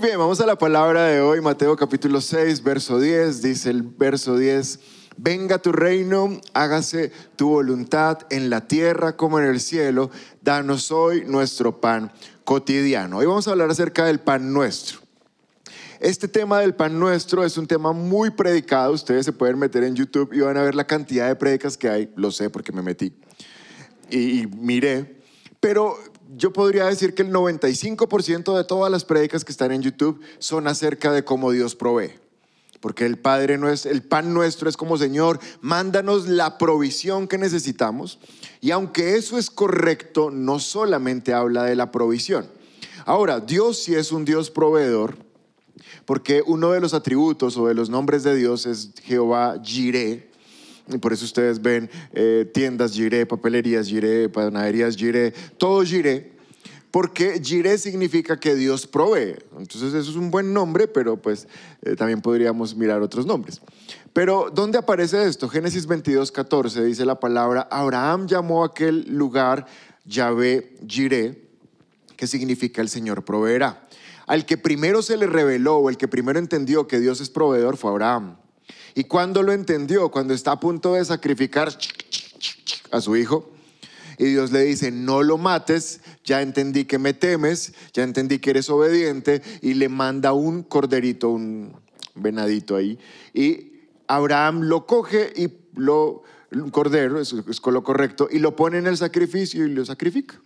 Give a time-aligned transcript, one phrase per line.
[0.00, 4.36] Bien, vamos a la palabra de hoy, Mateo capítulo 6, verso 10, dice el verso
[4.36, 4.78] 10,
[5.16, 11.24] venga tu reino, hágase tu voluntad en la tierra como en el cielo, danos hoy
[11.26, 12.12] nuestro pan
[12.44, 13.18] cotidiano.
[13.18, 15.00] Hoy vamos a hablar acerca del pan nuestro.
[15.98, 19.96] Este tema del pan nuestro es un tema muy predicado, ustedes se pueden meter en
[19.96, 22.82] YouTube y van a ver la cantidad de predicas que hay, lo sé porque me
[22.82, 23.12] metí
[24.10, 25.18] y miré,
[25.58, 25.98] pero
[26.36, 30.66] yo podría decir que el 95% de todas las prédicas que están en YouTube son
[30.66, 32.12] acerca de cómo Dios provee.
[32.80, 37.38] Porque el Padre no es, el pan nuestro es como Señor, mándanos la provisión que
[37.38, 38.20] necesitamos.
[38.60, 42.48] Y aunque eso es correcto, no solamente habla de la provisión.
[43.04, 45.16] Ahora, Dios sí es un Dios proveedor,
[46.04, 50.27] porque uno de los atributos o de los nombres de Dios es Jehová Jireh,
[50.90, 56.32] y por eso ustedes ven eh, tiendas Jiré, papelerías Jiré, panaderías Jiré, todo Jiré,
[56.90, 59.36] porque Jiré significa que Dios provee.
[59.58, 61.46] Entonces eso es un buen nombre, pero pues
[61.82, 63.60] eh, también podríamos mirar otros nombres.
[64.12, 65.48] Pero ¿dónde aparece esto?
[65.48, 69.66] Génesis 22, 14 dice la palabra, Abraham llamó a aquel lugar
[70.06, 71.48] Yahvé Jiré,
[72.16, 73.86] que significa el Señor proveerá.
[74.26, 77.76] Al que primero se le reveló o el que primero entendió que Dios es proveedor
[77.76, 78.36] fue Abraham.
[78.98, 80.08] ¿Y cuando lo entendió?
[80.08, 81.68] Cuando está a punto de sacrificar
[82.90, 83.48] a su hijo.
[84.18, 88.50] Y Dios le dice, no lo mates, ya entendí que me temes, ya entendí que
[88.50, 89.40] eres obediente.
[89.62, 91.76] Y le manda un corderito, un
[92.16, 92.98] venadito ahí.
[93.32, 98.78] Y Abraham lo coge y lo, un cordero, es, es lo correcto, y lo pone
[98.78, 100.40] en el sacrificio y lo sacrifica.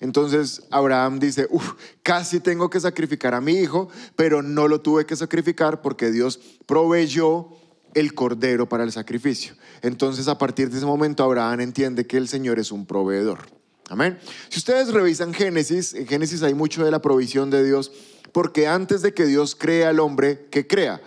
[0.00, 5.06] Entonces Abraham dice, uff, casi tengo que sacrificar a mi hijo, pero no lo tuve
[5.06, 7.63] que sacrificar porque Dios proveyó
[7.94, 9.54] el cordero para el sacrificio.
[9.82, 13.40] Entonces a partir de ese momento Abraham entiende que el Señor es un proveedor.
[13.88, 14.18] Amén.
[14.48, 17.92] Si ustedes revisan Génesis, en Génesis hay mucho de la provisión de Dios,
[18.32, 21.00] porque antes de que Dios crea al hombre, ¿qué crea?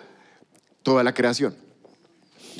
[0.83, 1.55] Toda la creación.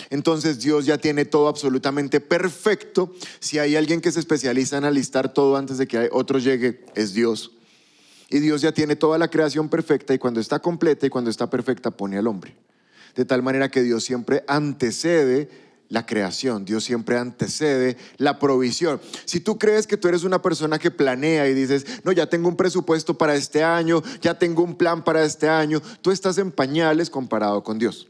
[0.09, 3.13] Entonces Dios ya tiene todo absolutamente perfecto.
[3.39, 7.13] Si hay alguien que se especializa en alistar todo antes de que otro llegue, es
[7.13, 7.51] Dios.
[8.29, 11.49] Y Dios ya tiene toda la creación perfecta y cuando está completa y cuando está
[11.49, 12.55] perfecta pone al hombre
[13.17, 15.50] de tal manera que Dios siempre antecede
[15.89, 19.01] la creación, Dios siempre antecede la provisión.
[19.25, 22.47] Si tú crees que tú eres una persona que planea y dices, no, ya tengo
[22.47, 26.51] un presupuesto para este año, ya tengo un plan para este año, tú estás en
[26.51, 28.07] pañales comparado con Dios.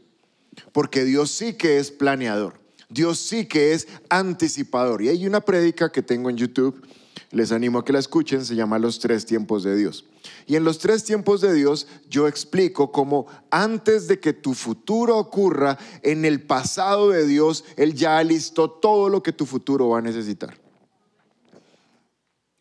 [0.72, 5.00] Porque Dios sí que es planeador, Dios sí que es anticipador.
[5.00, 6.86] Y hay una prédica que tengo en YouTube
[7.30, 10.06] les animo a que la escuchen, se llama Los tres tiempos de Dios.
[10.46, 15.18] Y en los tres tiempos de Dios yo explico cómo antes de que tu futuro
[15.18, 19.98] ocurra, en el pasado de Dios, Él ya listó todo lo que tu futuro va
[19.98, 20.58] a necesitar.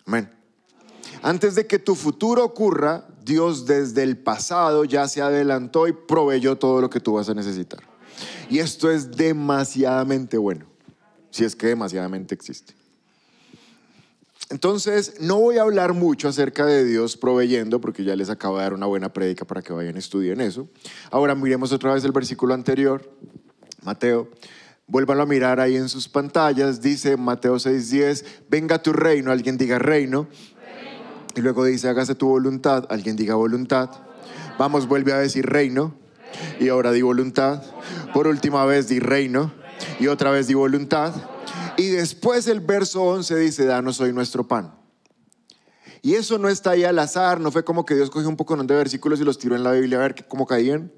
[0.06, 0.30] Amén.
[1.22, 6.58] Antes de que tu futuro ocurra, Dios desde el pasado ya se adelantó y proveyó
[6.58, 7.82] todo lo que tú vas a necesitar.
[8.50, 10.66] Y esto es demasiadamente bueno,
[11.30, 12.77] si es que demasiadamente existe.
[14.50, 18.64] Entonces, no voy a hablar mucho acerca de Dios proveyendo, porque ya les acabo de
[18.64, 20.70] dar una buena prédica para que vayan a estudiar eso.
[21.12, 23.12] Ahora miremos otra vez el versículo anterior,
[23.84, 24.30] Mateo.
[24.88, 26.82] Vuélvanlo a mirar ahí en sus pantallas.
[26.82, 30.28] Dice Mateo 6:10, venga tu reino, alguien diga reino.
[31.36, 33.90] Y luego dice, hágase tu voluntad, alguien diga voluntad.
[34.58, 35.94] Vamos, vuelve a decir reino.
[36.60, 37.62] Y ahora di voluntad.
[38.14, 39.52] Por última vez di reino.
[40.00, 41.14] Y otra vez di voluntad.
[41.78, 44.74] Y después el verso 11 dice, danos hoy nuestro pan.
[46.02, 48.56] Y eso no está ahí al azar, no fue como que Dios cogió un poco
[48.56, 50.92] de versículos y los tiró en la Biblia a ver cómo caían.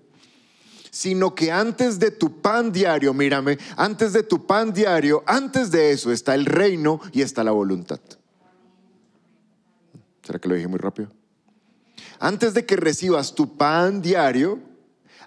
[0.92, 5.92] Sino que antes de tu pan diario, mírame, antes de tu pan diario, antes de
[5.92, 8.00] eso está el reino y está la voluntad.
[10.24, 11.12] ¿Será que lo dije muy rápido?
[12.20, 14.60] Antes de que recibas tu pan diario,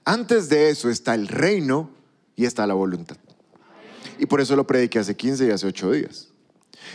[0.04, 1.90] antes de eso está el reino
[2.36, 3.16] y está la voluntad.
[4.18, 6.28] Y por eso lo prediqué hace 15 y hace 8 días.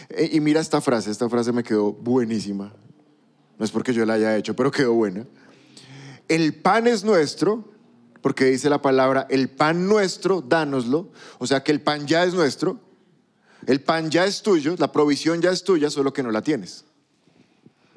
[0.09, 2.73] E, y mira esta frase, esta frase me quedó buenísima.
[3.57, 5.25] No es porque yo la haya hecho, pero quedó buena.
[6.27, 7.65] El pan es nuestro,
[8.21, 11.09] porque dice la palabra, el pan nuestro, dánoslo.
[11.39, 12.79] O sea que el pan ya es nuestro,
[13.65, 16.85] el pan ya es tuyo, la provisión ya es tuya, solo que no la tienes.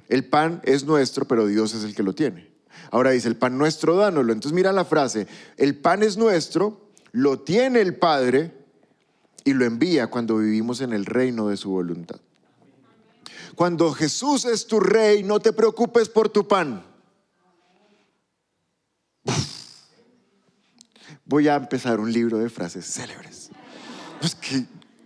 [0.09, 2.51] El pan es nuestro, pero Dios es el que lo tiene.
[2.91, 4.33] Ahora dice, el pan nuestro, dánoslo.
[4.33, 5.27] Entonces mira la frase,
[5.57, 8.53] el pan es nuestro, lo tiene el Padre,
[9.45, 12.21] y lo envía cuando vivimos en el reino de su voluntad.
[13.55, 16.85] Cuando Jesús es tu rey, no te preocupes por tu pan.
[21.25, 23.51] Voy a empezar un libro de frases célebres.
[24.23, 24.65] Es que,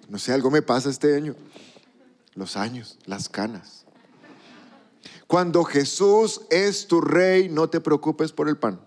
[0.09, 1.35] no sé, algo me pasa este año.
[2.35, 3.85] Los años, las canas.
[5.27, 8.81] Cuando Jesús es tu rey, no te preocupes por el pan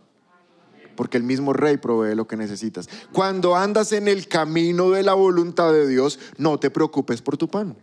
[0.98, 2.90] porque el mismo rey provee lo que necesitas.
[3.14, 7.48] Cuando andas en el camino de la voluntad de Dios, no te preocupes por tu
[7.48, 7.78] pan.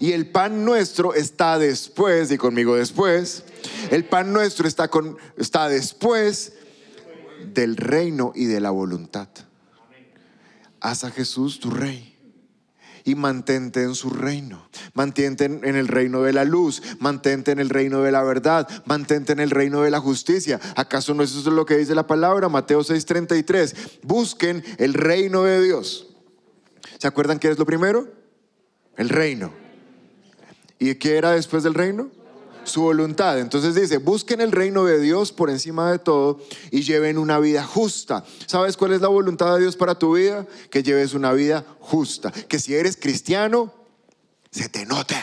[0.00, 3.44] Y el pan nuestro está después, y conmigo después,
[3.90, 6.54] el pan nuestro está, con, está después
[7.52, 9.28] del reino y de la voluntad.
[10.80, 12.07] Haz a Jesús tu rey
[13.08, 14.68] y mantente en su reino.
[14.92, 19.32] Mantente en el reino de la luz, mantente en el reino de la verdad, mantente
[19.32, 20.60] en el reino de la justicia.
[20.76, 22.50] ¿Acaso no es eso lo que dice la palabra?
[22.50, 24.00] Mateo 6:33.
[24.02, 26.08] Busquen el reino de Dios.
[26.98, 28.08] ¿Se acuerdan qué es lo primero?
[28.98, 29.54] El reino.
[30.78, 32.10] ¿Y qué era después del reino?
[32.68, 33.38] Su voluntad.
[33.38, 37.64] Entonces dice, busquen el reino de Dios por encima de todo y lleven una vida
[37.64, 38.24] justa.
[38.46, 40.46] ¿Sabes cuál es la voluntad de Dios para tu vida?
[40.70, 42.30] Que lleves una vida justa.
[42.30, 43.72] Que si eres cristiano,
[44.50, 45.16] se te note.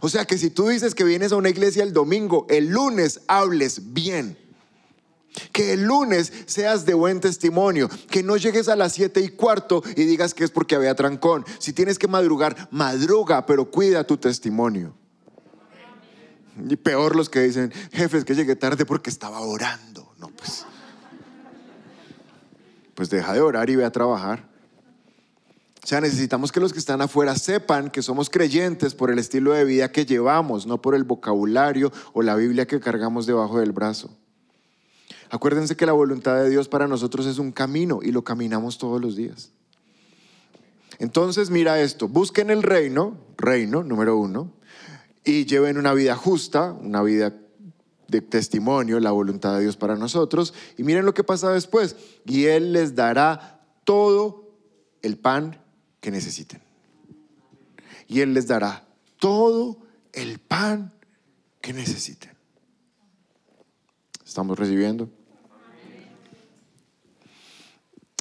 [0.00, 3.20] O sea que si tú dices que vienes a una iglesia el domingo, el lunes
[3.26, 4.36] hables bien.
[5.52, 7.88] Que el lunes seas de buen testimonio.
[8.10, 11.44] Que no llegues a las siete y cuarto y digas que es porque había trancón.
[11.58, 14.94] Si tienes que madrugar, madruga, pero cuida tu testimonio.
[16.68, 20.12] Y peor los que dicen, jefes, que llegué tarde porque estaba orando.
[20.18, 20.64] No, pues.
[22.94, 24.48] Pues deja de orar y ve a trabajar.
[25.82, 29.52] O sea, necesitamos que los que están afuera sepan que somos creyentes por el estilo
[29.52, 33.72] de vida que llevamos, no por el vocabulario o la Biblia que cargamos debajo del
[33.72, 34.10] brazo.
[35.30, 39.00] Acuérdense que la voluntad de Dios para nosotros es un camino y lo caminamos todos
[39.00, 39.52] los días.
[40.98, 44.52] Entonces, mira esto, busquen el reino, reino número uno,
[45.24, 47.34] y lleven una vida justa, una vida
[48.08, 50.54] de testimonio, la voluntad de Dios para nosotros.
[50.76, 51.96] Y miren lo que pasa después.
[52.24, 54.50] Y Él les dará todo
[55.02, 55.60] el pan
[56.00, 56.62] que necesiten.
[58.06, 58.86] Y Él les dará
[59.18, 59.78] todo
[60.12, 60.92] el pan
[61.60, 62.32] que necesiten.
[64.24, 65.10] ¿Estamos recibiendo?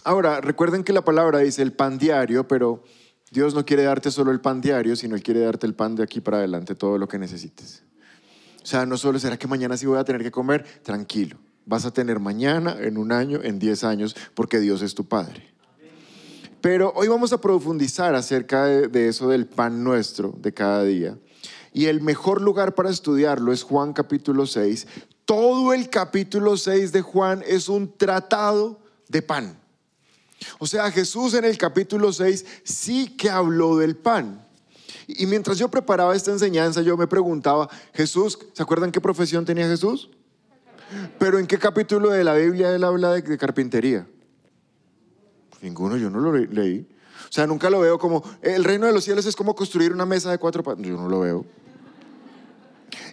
[0.04, 2.84] Ahora, recuerden que la palabra dice el pan diario, pero
[3.32, 6.04] Dios no quiere darte solo el pan diario, sino Él quiere darte el pan de
[6.04, 7.84] aquí para adelante, todo lo que necesites.
[8.64, 11.38] O sea, no solo será que mañana sí voy a tener que comer, tranquilo.
[11.66, 15.54] Vas a tener mañana, en un año, en diez años, porque Dios es tu Padre.
[16.62, 21.18] Pero hoy vamos a profundizar acerca de, eso del pan nuestro de cada día.
[21.74, 24.88] Y el mejor lugar para estudiarlo es Juan capítulo 6.
[25.26, 29.60] Todo el capítulo 6 de Juan es un tratado de pan.
[30.60, 34.46] O sea, Jesús en el capítulo 6 sí que habló del pan.
[35.08, 39.68] Y mientras yo preparaba esta enseñanza, yo me preguntaba, Jesús, ¿se acuerdan qué profesión tenía
[39.68, 40.10] Jesús?
[41.18, 44.08] Pero ¿en qué capítulo de la Biblia él habla de, carpintería?
[45.62, 46.88] Ninguno, yo no lo leí.
[47.30, 50.06] O sea, nunca lo veo como, el reino de los cielos es como construir una
[50.06, 50.86] mesa de cuatro patas.
[50.86, 51.46] Yo no lo veo.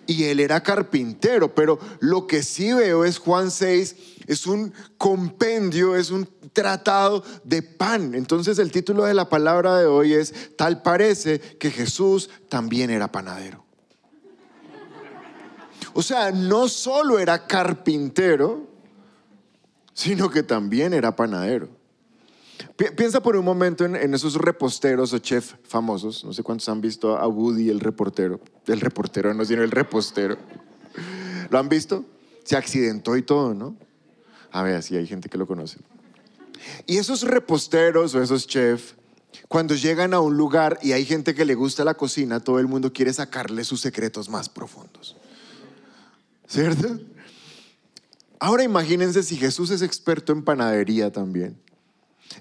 [0.06, 3.96] Y él era carpintero, pero lo que sí veo es Juan 6
[4.26, 8.14] es un compendio, es un tratado de pan.
[8.14, 13.10] Entonces el título de la palabra de hoy es, tal parece que Jesús también era
[13.10, 13.64] panadero.
[15.92, 18.66] O sea, no solo era carpintero,
[19.92, 21.68] sino que también era panadero.
[22.76, 26.24] Piensa por un momento en, esos reposteros o chefs famosos.
[26.24, 28.40] No sé cuántos han visto a Woody, el reportero.
[28.66, 30.36] El reportero, no, sino el repostero.
[31.50, 32.04] ¿Lo han visto?
[32.42, 33.76] Se accidentó y todo, ¿no?
[34.50, 35.78] A ver, sí, hay gente que lo conoce.
[36.86, 38.96] Y esos reposteros o esos chefs,
[39.46, 42.66] cuando llegan a un lugar y hay gente que le gusta la cocina, todo el
[42.66, 45.16] mundo quiere sacarle sus secretos más profundos.
[46.48, 46.98] ¿Cierto?
[48.40, 51.56] Ahora imagínense si Jesús es experto en panadería también.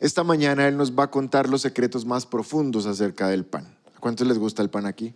[0.03, 3.73] Esta mañana Él nos va a contar los secretos más profundos acerca del pan.
[3.95, 5.13] ¿A cuántos les gusta el pan aquí?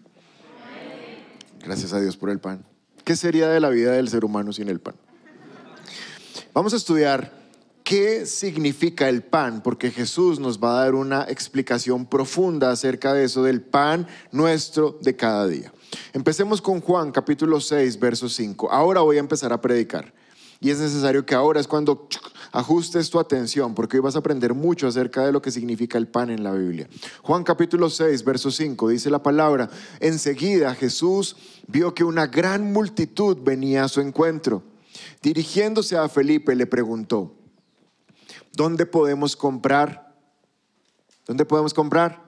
[1.60, 2.63] Gracias a Dios por el pan.
[3.03, 4.96] ¿Qué sería de la vida del ser humano sin el pan?
[6.53, 7.34] Vamos a estudiar
[7.84, 13.25] qué significa el pan, porque Jesús nos va a dar una explicación profunda acerca de
[13.25, 15.74] eso, del pan nuestro de cada día.
[16.13, 18.72] Empecemos con Juan capítulo 6, verso 5.
[18.72, 20.13] Ahora voy a empezar a predicar.
[20.60, 22.08] Y es necesario que ahora es cuando
[22.52, 26.08] ajustes tu atención, porque hoy vas a aprender mucho acerca de lo que significa el
[26.08, 26.88] pan en la Biblia.
[27.22, 31.36] Juan capítulo 6, verso 5, dice la palabra, enseguida Jesús
[31.68, 34.64] vio que una gran multitud venía a su encuentro
[35.22, 37.34] Dirigiéndose a Felipe le preguntó,
[38.54, 40.16] ¿dónde podemos comprar?
[41.26, 42.24] ¿Dónde podemos comprar?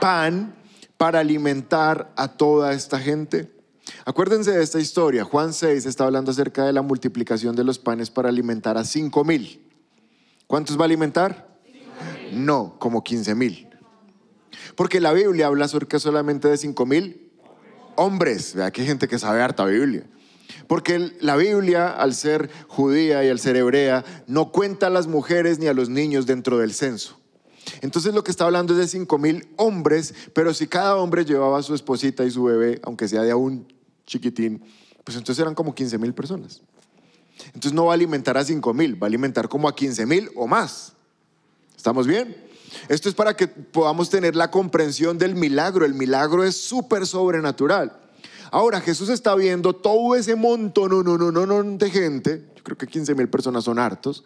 [0.00, 0.54] Pan
[0.96, 3.50] para alimentar a toda esta gente.
[4.04, 5.24] Acuérdense de esta historia.
[5.24, 9.24] Juan 6 está hablando acerca de la multiplicación de los panes para alimentar a 5
[9.24, 9.66] mil.
[10.46, 11.58] ¿Cuántos va a alimentar?
[12.32, 13.68] No, como 15 mil.
[14.74, 17.30] Porque la Biblia habla acerca solamente de 5 mil
[17.96, 18.54] hombres.
[18.54, 20.06] Vea que hay gente que sabe harta Biblia.
[20.66, 25.58] Porque la Biblia, al ser judía y al ser hebrea, no cuenta a las mujeres
[25.58, 27.18] ni a los niños dentro del censo.
[27.82, 31.58] Entonces lo que está hablando es de cinco mil hombres, pero si cada hombre llevaba
[31.58, 33.66] a su esposita y su bebé, aunque sea de aún
[34.10, 34.62] chiquitín,
[35.04, 36.60] pues entonces eran como 15 mil personas.
[37.46, 40.30] Entonces no va a alimentar a cinco mil, va a alimentar como a 15 mil
[40.36, 40.92] o más.
[41.74, 42.36] ¿Estamos bien?
[42.88, 45.86] Esto es para que podamos tener la comprensión del milagro.
[45.86, 47.98] El milagro es súper sobrenatural.
[48.50, 52.44] Ahora Jesús está viendo todo ese montón no, no, no, no, de gente.
[52.56, 54.24] Yo creo que 15 mil personas son hartos.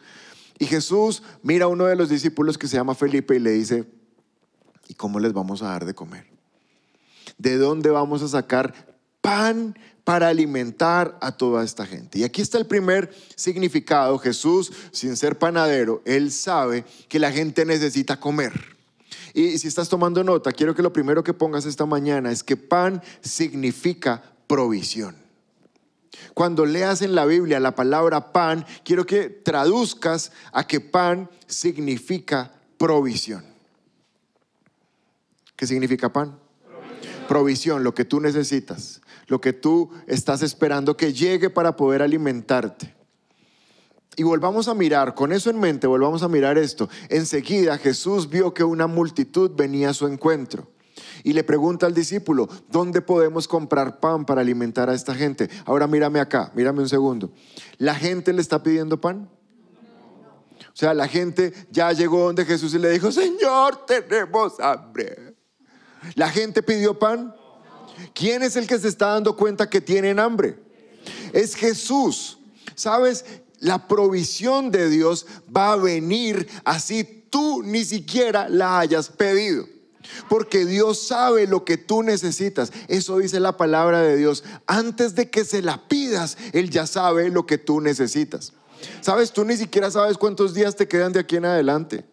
[0.59, 3.85] Y Jesús mira a uno de los discípulos que se llama Felipe y le dice,
[4.89, 6.27] ¿y cómo les vamos a dar de comer?
[7.39, 8.94] ¿De dónde vamos a sacar
[9.25, 12.19] pan para alimentar a toda esta gente?
[12.19, 14.19] Y aquí está el primer significado.
[14.19, 18.53] Jesús, sin ser panadero, él sabe que la gente necesita comer.
[19.33, 22.59] Y si estás tomando nota, quiero que lo primero que pongas esta mañana es que
[22.59, 25.17] pan significa provisión.
[26.35, 32.53] Cuando leas en la Biblia la palabra pan, quiero que traduzcas a que pan significa
[32.77, 33.43] provisión.
[35.57, 36.39] ¿Qué significa pan?
[36.63, 37.27] Provisión.
[37.27, 42.95] provisión, lo que tú necesitas, lo que tú estás esperando que llegue para poder alimentarte.
[44.17, 46.89] Y volvamos a mirar, con eso en mente, volvamos a mirar esto.
[47.09, 50.69] Enseguida Jesús vio que una multitud venía a su encuentro
[51.25, 55.49] y le pregunta al discípulo, ¿dónde podemos comprar pan para alimentar a esta gente?
[55.65, 57.33] Ahora mírame acá, mírame un segundo.
[57.79, 59.29] ¿La gente le está pidiendo pan?
[60.61, 65.35] O sea, la gente ya llegó donde Jesús y le dijo, Señor, tenemos hambre.
[66.15, 67.35] ¿La gente pidió pan?
[68.15, 70.57] ¿Quién es el que se está dando cuenta que tienen hambre?
[71.33, 72.39] Es Jesús.
[72.75, 73.25] ¿Sabes?
[73.61, 79.67] La provisión de Dios va a venir así tú ni siquiera la hayas pedido.
[80.29, 82.73] Porque Dios sabe lo que tú necesitas.
[82.89, 84.45] Eso dice la palabra de Dios.
[84.67, 88.53] Antes de que se la pidas, Él ya sabe lo que tú necesitas.
[89.01, 92.05] Sabes, tú ni siquiera sabes cuántos días te quedan de aquí en adelante.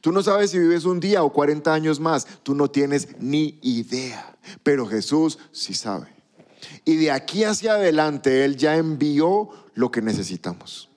[0.00, 2.26] Tú no sabes si vives un día o 40 años más.
[2.42, 4.36] Tú no tienes ni idea.
[4.62, 6.08] Pero Jesús sí sabe.
[6.84, 10.88] Y de aquí hacia adelante Él ya envió lo que necesitamos.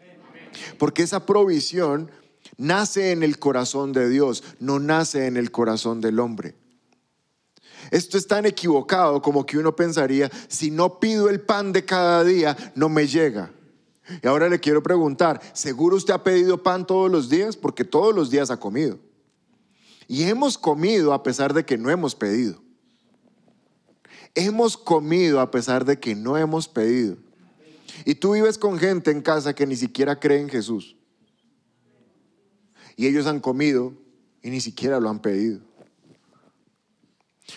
[0.77, 2.11] Porque esa provisión
[2.57, 6.55] nace en el corazón de Dios, no nace en el corazón del hombre.
[7.91, 12.23] Esto es tan equivocado como que uno pensaría, si no pido el pan de cada
[12.23, 13.51] día, no me llega.
[14.21, 17.55] Y ahora le quiero preguntar, ¿seguro usted ha pedido pan todos los días?
[17.55, 18.99] Porque todos los días ha comido.
[20.07, 22.61] Y hemos comido a pesar de que no hemos pedido.
[24.35, 27.17] Hemos comido a pesar de que no hemos pedido.
[28.05, 30.95] Y tú vives con gente en casa que ni siquiera cree en Jesús.
[32.95, 33.93] Y ellos han comido
[34.41, 35.59] y ni siquiera lo han pedido.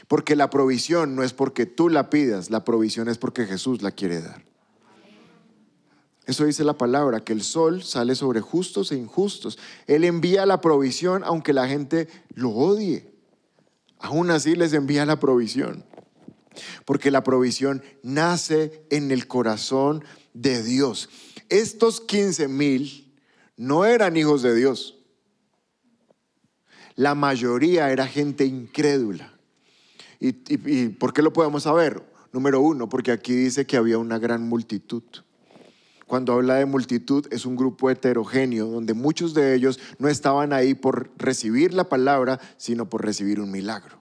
[0.08, 3.90] Porque la provisión no es porque tú la pidas, la provisión es porque Jesús la
[3.90, 4.51] quiere dar.
[6.26, 9.58] Eso dice la palabra, que el sol sale sobre justos e injustos.
[9.86, 13.12] Él envía la provisión aunque la gente lo odie.
[13.98, 15.84] Aún así les envía la provisión.
[16.84, 21.08] Porque la provisión nace en el corazón de Dios.
[21.48, 23.14] Estos 15 mil
[23.56, 24.98] no eran hijos de Dios.
[26.94, 29.32] La mayoría era gente incrédula.
[30.20, 32.02] ¿Y, por qué lo podemos saber?
[32.32, 35.02] Número uno, porque aquí dice que había una gran multitud.
[36.12, 40.74] Cuando habla de multitud es un grupo heterogéneo donde muchos de ellos no estaban ahí
[40.74, 43.98] por recibir la palabra, sino por recibir un milagro.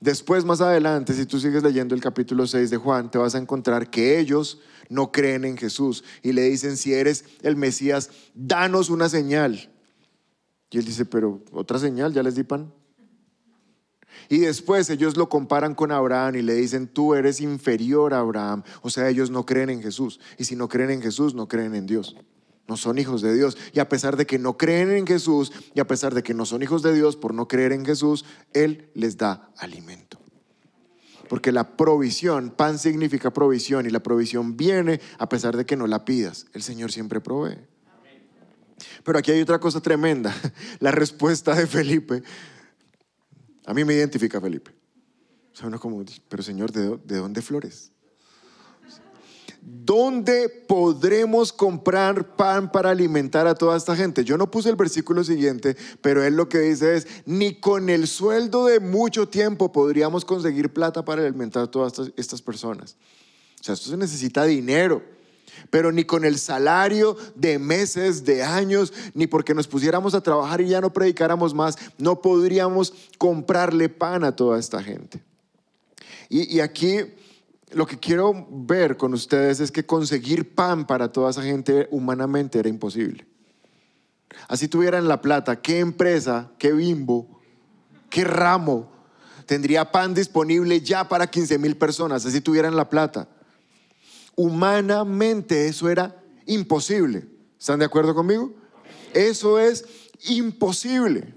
[0.00, 3.38] Después, más adelante, si tú sigues leyendo el capítulo 6 de Juan, te vas a
[3.38, 8.90] encontrar que ellos no creen en Jesús y le dicen, si eres el Mesías, danos
[8.90, 9.72] una señal.
[10.70, 12.70] Y él dice, pero otra señal, ya les di pan.
[14.28, 18.62] Y después ellos lo comparan con Abraham y le dicen, tú eres inferior a Abraham.
[18.82, 20.20] O sea, ellos no creen en Jesús.
[20.36, 22.16] Y si no creen en Jesús, no creen en Dios.
[22.66, 23.56] No son hijos de Dios.
[23.72, 26.44] Y a pesar de que no creen en Jesús y a pesar de que no
[26.44, 30.18] son hijos de Dios por no creer en Jesús, Él les da alimento.
[31.28, 35.86] Porque la provisión, pan significa provisión y la provisión viene a pesar de que no
[35.86, 36.46] la pidas.
[36.52, 37.58] El Señor siempre provee.
[39.04, 40.34] Pero aquí hay otra cosa tremenda.
[40.80, 42.22] La respuesta de Felipe.
[43.68, 44.70] A mí me identifica Felipe.
[45.52, 47.92] O sea, uno como, pero Señor, ¿de, de dónde flores?
[49.60, 54.24] ¿Dónde podremos comprar pan para alimentar a toda esta gente?
[54.24, 58.06] Yo no puse el versículo siguiente, pero él lo que dice es, ni con el
[58.06, 62.96] sueldo de mucho tiempo podríamos conseguir plata para alimentar a todas estas, personas.
[63.60, 65.02] O sea, esto se necesita dinero
[65.70, 70.60] pero ni con el salario de meses, de años, ni porque nos pusiéramos a trabajar
[70.60, 75.22] y ya no predicáramos más, no podríamos comprarle pan a toda esta gente.
[76.30, 76.98] Y, aquí
[77.70, 82.58] lo que quiero ver con ustedes es que conseguir pan para toda esa gente humanamente
[82.58, 83.26] era imposible.
[84.46, 87.40] Así tuvieran la plata, ¿qué empresa, qué bimbo,
[88.10, 88.90] qué ramo
[89.46, 92.26] tendría pan disponible ya para 15 mil personas?
[92.26, 93.28] Así tuvieran la plata.
[94.38, 96.14] Humanamente eso era
[96.46, 97.26] imposible.
[97.58, 98.52] ¿Están de acuerdo conmigo?
[99.12, 99.84] Eso es
[100.28, 101.34] imposible.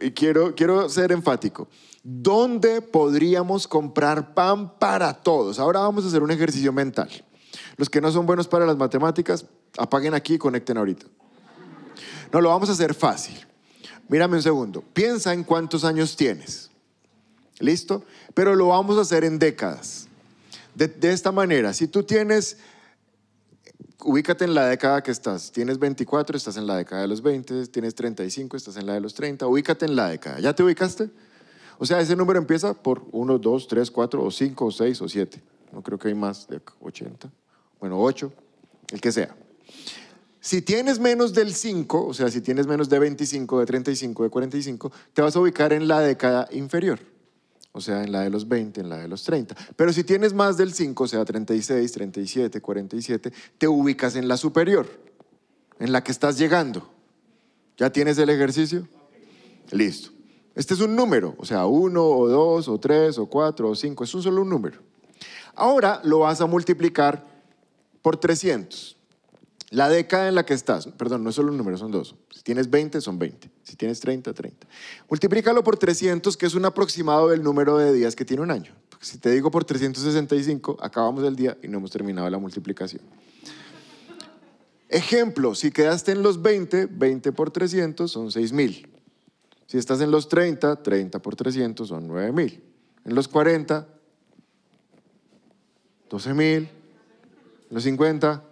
[0.00, 1.68] Y quiero, quiero ser enfático.
[2.02, 5.60] ¿Dónde podríamos comprar pan para todos?
[5.60, 7.08] Ahora vamos a hacer un ejercicio mental.
[7.76, 9.46] Los que no son buenos para las matemáticas,
[9.76, 11.06] apaguen aquí y conecten ahorita.
[12.32, 13.46] No, lo vamos a hacer fácil.
[14.08, 14.82] Mírame un segundo.
[14.92, 16.72] Piensa en cuántos años tienes.
[17.60, 18.04] ¿Listo?
[18.34, 20.07] Pero lo vamos a hacer en décadas.
[20.78, 22.56] De, de esta manera, si tú tienes
[24.04, 25.50] ubícate en la década que estás.
[25.50, 29.00] Tienes 24, estás en la década de los 20, tienes 35, estás en la de
[29.00, 30.38] los 30, ubícate en la década.
[30.38, 31.10] ¿Ya te ubicaste?
[31.78, 35.08] O sea, ese número empieza por 1, 2, 3, 4, o 5, o 6, o
[35.08, 35.42] 7.
[35.72, 37.28] No creo que hay más de 80.
[37.80, 38.32] Bueno, 8,
[38.92, 39.34] el que sea.
[40.40, 44.30] Si tienes menos del 5, o sea, si tienes menos de 25, de 35, de
[44.30, 47.00] 45, te vas a ubicar en la década inferior
[47.72, 49.54] o sea, en la de los 20, en la de los 30.
[49.76, 54.36] Pero si tienes más del 5, o sea, 36, 37, 47, te ubicas en la
[54.36, 54.88] superior,
[55.78, 56.90] en la que estás llegando.
[57.76, 58.88] ¿Ya tienes el ejercicio?
[59.70, 60.10] Listo.
[60.54, 64.04] Este es un número, o sea, 1 o 2 o 3 o 4 o 5,
[64.04, 64.80] es un solo un número.
[65.54, 67.24] Ahora lo vas a multiplicar
[68.02, 68.96] por 300.
[69.70, 72.16] La década en la que estás, perdón, no es solo un número, son dos.
[72.48, 73.50] Tienes 20, son 20.
[73.62, 74.66] Si tienes 30, 30.
[75.10, 78.72] Multiplícalo por 300, que es un aproximado del número de días que tiene un año.
[79.02, 83.02] si te digo por 365, acabamos el día y no hemos terminado la multiplicación.
[84.88, 88.88] Ejemplo, si quedaste en los 20, 20 por 300 son 6000.
[89.66, 92.62] Si estás en los 30, 30 por 300 son 9000.
[93.04, 93.86] En los 40,
[96.08, 96.56] 12000.
[96.56, 96.70] En
[97.68, 98.42] los 50,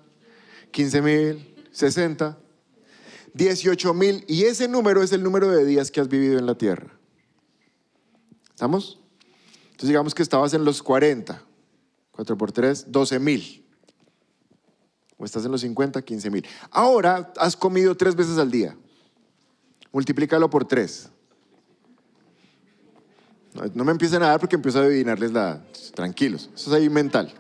[0.70, 2.38] 15 mil, 60,
[3.36, 4.24] 18 mil.
[4.26, 6.90] Y ese número es el número de días que has vivido en la tierra.
[8.48, 9.00] ¿Estamos?
[9.64, 11.42] Entonces digamos que estabas en los 40.
[12.12, 13.64] 4 por 3, 12 mil.
[15.18, 16.46] O estás en los 50, 15 mil.
[16.70, 18.76] Ahora has comido tres veces al día.
[19.92, 21.10] Multiplícalo por 3.
[23.74, 25.62] No, me empiecen a dar porque empiezo a adivinarles la...
[25.94, 27.32] Tranquilos, eso es ahí mental.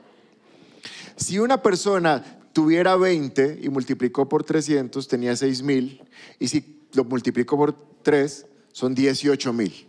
[1.16, 2.24] Si una persona
[2.56, 6.02] tuviera 20 y multiplicó por 300, tenía 6 mil.
[6.38, 9.86] Y si lo multiplico por 3, son 18 mil.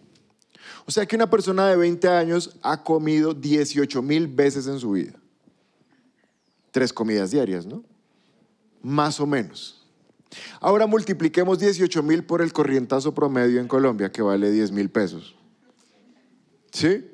[0.86, 4.92] O sea que una persona de 20 años ha comido 18 mil veces en su
[4.92, 5.14] vida.
[6.72, 7.86] Tres comidas diarias, ¿no?
[8.82, 9.88] Más o menos.
[10.60, 15.38] Ahora multipliquemos 18 mil por el corrientazo promedio en Colombia, que vale 10 mil pesos.
[16.74, 17.06] ¿Sí?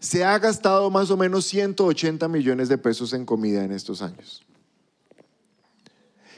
[0.00, 4.44] Se ha gastado más o menos 180 millones de pesos en comida en estos años.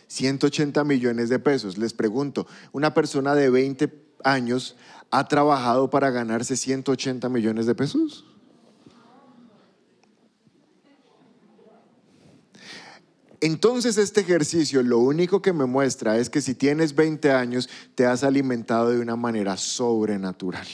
[0.09, 1.79] 180 millones de pesos.
[1.79, 3.91] Les pregunto, ¿una persona de 20
[4.25, 4.77] años
[5.11, 8.27] ha trabajado para ganarse 180 millones de pesos?
[13.41, 18.07] Entonces este ejercicio lo único que me muestra es que si tienes 20 años te
[18.07, 20.67] has alimentado de una manera sobrenatural.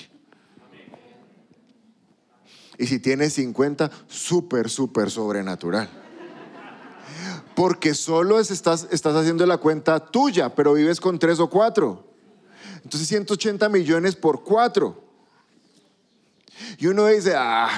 [2.79, 5.89] Y si tienes 50, súper, súper sobrenatural.
[7.57, 12.07] Porque solo estás, estás haciendo la cuenta tuya, pero vives con tres o cuatro.
[12.85, 15.03] Entonces 180 millones por cuatro.
[16.79, 17.69] Y uno dice, ah,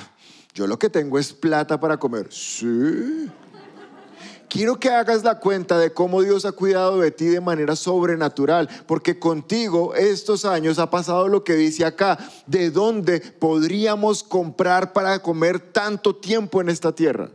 [0.52, 2.30] yo lo que tengo es plata para comer.
[2.30, 3.30] Sí.
[4.50, 8.68] Quiero que hagas la cuenta de cómo Dios ha cuidado de ti de manera sobrenatural,
[8.88, 15.20] porque contigo estos años ha pasado lo que dice acá, de dónde podríamos comprar para
[15.22, 17.30] comer tanto tiempo en esta tierra.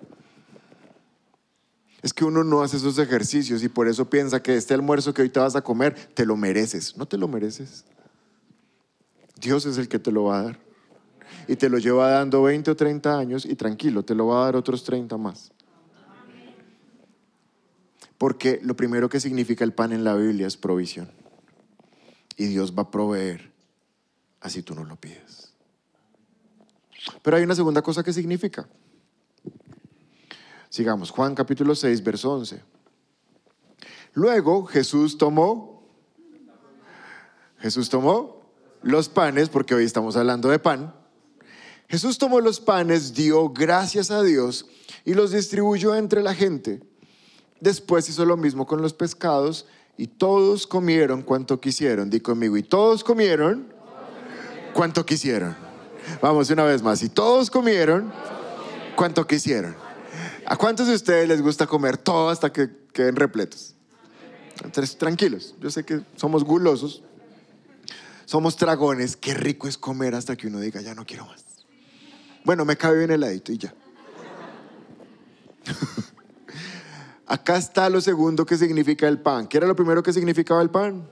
[2.02, 5.22] Es que uno no hace esos ejercicios y por eso piensa que este almuerzo que
[5.22, 6.98] hoy te vas a comer, te lo mereces.
[6.98, 7.86] No te lo mereces.
[9.40, 10.60] Dios es el que te lo va a dar.
[11.48, 14.46] Y te lo lleva dando 20 o 30 años y tranquilo, te lo va a
[14.46, 15.54] dar otros 30 más.
[18.18, 21.10] Porque lo primero que significa el pan en la Biblia es provisión.
[22.38, 23.56] Y Dios va a proveer
[24.46, 25.52] así tú no lo pides.
[27.24, 28.68] Pero hay una segunda cosa que significa.
[30.70, 32.62] Sigamos, Juan capítulo 6, verso 11.
[34.14, 35.84] Luego Jesús tomó,
[37.58, 38.52] Jesús tomó
[38.84, 40.94] los panes, porque hoy estamos hablando de pan.
[41.88, 44.68] Jesús tomó los panes, dio gracias a Dios
[45.04, 46.84] y los distribuyó entre la gente
[47.60, 49.66] Después hizo lo mismo con los pescados
[49.98, 52.10] y todos comieron cuanto quisieron.
[52.10, 53.74] Di conmigo, y todos comieron
[54.74, 55.56] cuanto quisieron.
[56.22, 57.02] Vamos una vez más.
[57.02, 58.12] Y todos comieron
[58.96, 59.76] cuanto quisieron.
[60.46, 63.76] ¿A cuántos de ustedes les gusta comer todo hasta que queden repletos?
[64.64, 65.56] Entonces, tranquilos.
[65.60, 67.04] Yo sé que somos gulosos.
[68.26, 69.16] Somos dragones.
[69.16, 71.44] Qué rico es comer hasta que uno diga, ya no quiero más.
[72.44, 73.74] Bueno, me cabe bien el heladito y ya.
[77.28, 79.48] Acá está lo segundo que significa el pan.
[79.48, 81.08] ¿Qué era lo primero que significaba el pan?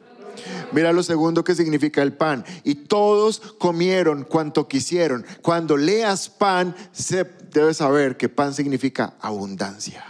[0.71, 2.43] Mira lo segundo que significa el pan.
[2.63, 5.25] Y todos comieron cuanto quisieron.
[5.41, 10.05] Cuando leas pan, se debe saber que pan significa abundancia.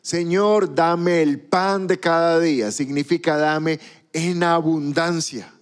[0.00, 2.72] Señor, dame el pan de cada día.
[2.72, 3.80] Significa dame
[4.12, 5.52] en abundancia.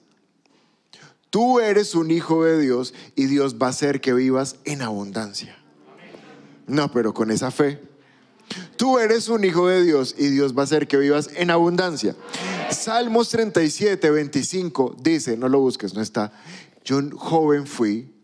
[1.31, 5.57] Tú eres un hijo de Dios y Dios va a hacer que vivas en abundancia.
[6.67, 7.90] No, pero con esa fe.
[8.77, 12.17] Tú eres un hijo de Dios y Dios va a hacer que vivas en abundancia.
[12.71, 16.33] Salmos 37, 25 dice, no lo busques, no está.
[16.85, 18.15] Yo joven fui,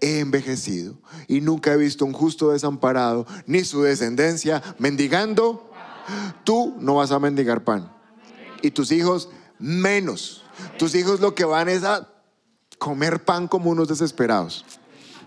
[0.00, 5.70] he envejecido y nunca he visto un justo desamparado, ni su descendencia mendigando.
[6.44, 7.92] Tú no vas a mendigar pan.
[8.62, 10.42] Y tus hijos menos.
[10.78, 12.08] Tus hijos lo que van es a
[12.78, 14.64] comer pan como unos desesperados.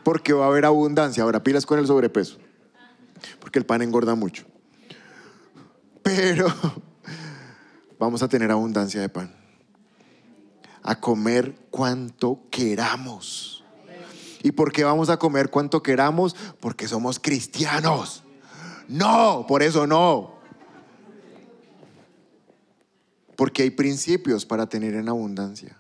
[0.04, 1.24] Porque va a haber abundancia.
[1.24, 2.38] Ahora pilas con el sobrepeso
[3.52, 4.46] porque el pan engorda mucho.
[6.02, 6.48] Pero
[8.00, 9.36] vamos a tener abundancia de pan.
[10.84, 13.66] A comer cuanto queramos.
[14.42, 16.34] ¿Y por qué vamos a comer cuanto queramos?
[16.62, 18.24] Porque somos cristianos.
[18.88, 20.36] No, por eso no.
[23.36, 25.78] Porque hay principios para tener en abundancia.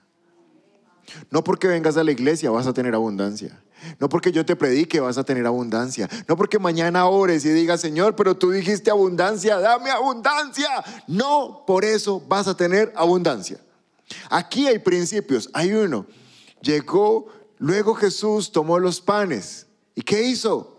[1.30, 3.64] No porque vengas a la iglesia vas a tener abundancia.
[4.00, 6.10] No porque yo te predique vas a tener abundancia.
[6.28, 10.70] No porque mañana ores y digas, Señor, pero tú dijiste abundancia, dame abundancia.
[11.08, 13.60] No, por eso vas a tener abundancia.
[14.30, 15.50] Aquí hay principios.
[15.54, 16.06] Hay uno.
[16.62, 19.68] Llegó, luego Jesús tomó los panes.
[19.96, 20.78] ¿Y qué hizo?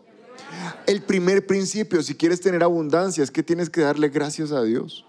[0.86, 5.04] El primer principio, si quieres tener abundancia, es que tienes que darle gracias a Dios.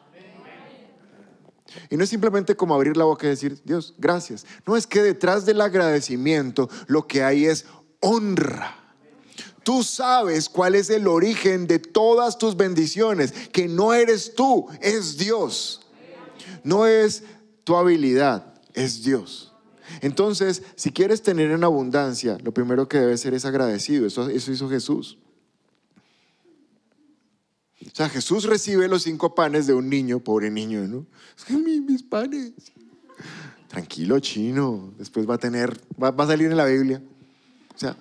[1.89, 4.45] Y no es simplemente como abrir la boca y decir, Dios, gracias.
[4.65, 7.65] No es que detrás del agradecimiento lo que hay es
[8.03, 8.75] honra.
[9.63, 15.17] Tú sabes cuál es el origen de todas tus bendiciones, que no eres tú, es
[15.17, 15.81] Dios.
[16.63, 17.23] No es
[17.63, 19.53] tu habilidad, es Dios.
[20.01, 24.05] Entonces, si quieres tener en abundancia, lo primero que debes ser es agradecido.
[24.05, 25.17] Eso, hizo Jesús.
[27.85, 31.05] O sea, Jesús recibe los cinco panes de un niño, pobre niño, ¿no?
[31.37, 32.53] Es que mis panes.
[33.67, 34.93] Tranquilo, chino.
[34.97, 37.01] Después va a tener, va a salir en la Biblia.
[37.75, 37.95] O sea,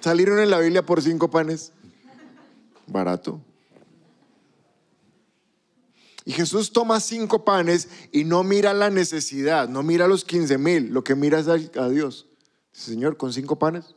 [0.00, 1.72] salieron en la Biblia por cinco panes.
[2.86, 3.40] Barato.
[6.24, 10.92] Y Jesús toma cinco panes y no mira la necesidad, no mira los 15 mil,
[10.92, 12.26] lo que mira es a Dios.
[12.72, 13.94] Señor, con cinco panes,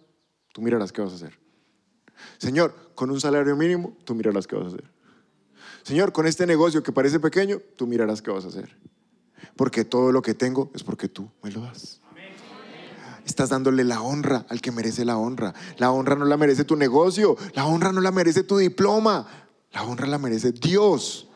[0.54, 1.40] tú mirarás qué vas a hacer.
[2.38, 4.92] Señor, con un salario mínimo, tú mirarás qué vas a hacer.
[5.84, 8.78] Señor, con este negocio que parece pequeño, tú mirarás qué vas a hacer.
[9.56, 12.00] Porque todo lo que tengo es porque tú me lo das.
[13.30, 15.54] Estás dándole la honra al que merece la honra.
[15.78, 19.28] La honra no la merece tu negocio, la honra no la merece tu diploma,
[19.72, 21.30] la honra la merece Dios.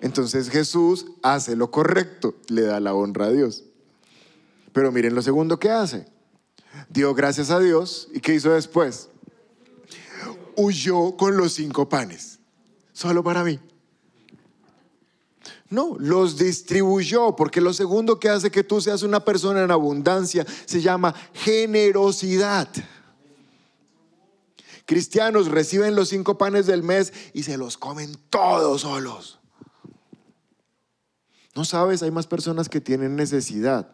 [0.00, 3.64] Entonces Jesús hace lo correcto, le da la honra a Dios.
[4.72, 6.06] Pero miren lo segundo que hace.
[6.88, 9.10] Dio gracias a Dios y ¿qué hizo después?
[10.56, 12.38] Huyó con los cinco panes,
[12.94, 13.60] solo para mí.
[15.70, 20.44] No, los distribuyó, porque lo segundo que hace que tú seas una persona en abundancia
[20.66, 22.68] se llama generosidad.
[24.84, 29.38] Cristianos reciben los cinco panes del mes y se los comen todos solos.
[31.54, 33.92] No sabes, hay más personas que tienen necesidad.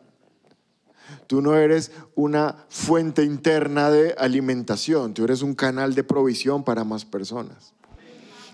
[1.26, 6.84] Tú no eres una fuente interna de alimentación, tú eres un canal de provisión para
[6.84, 7.74] más personas.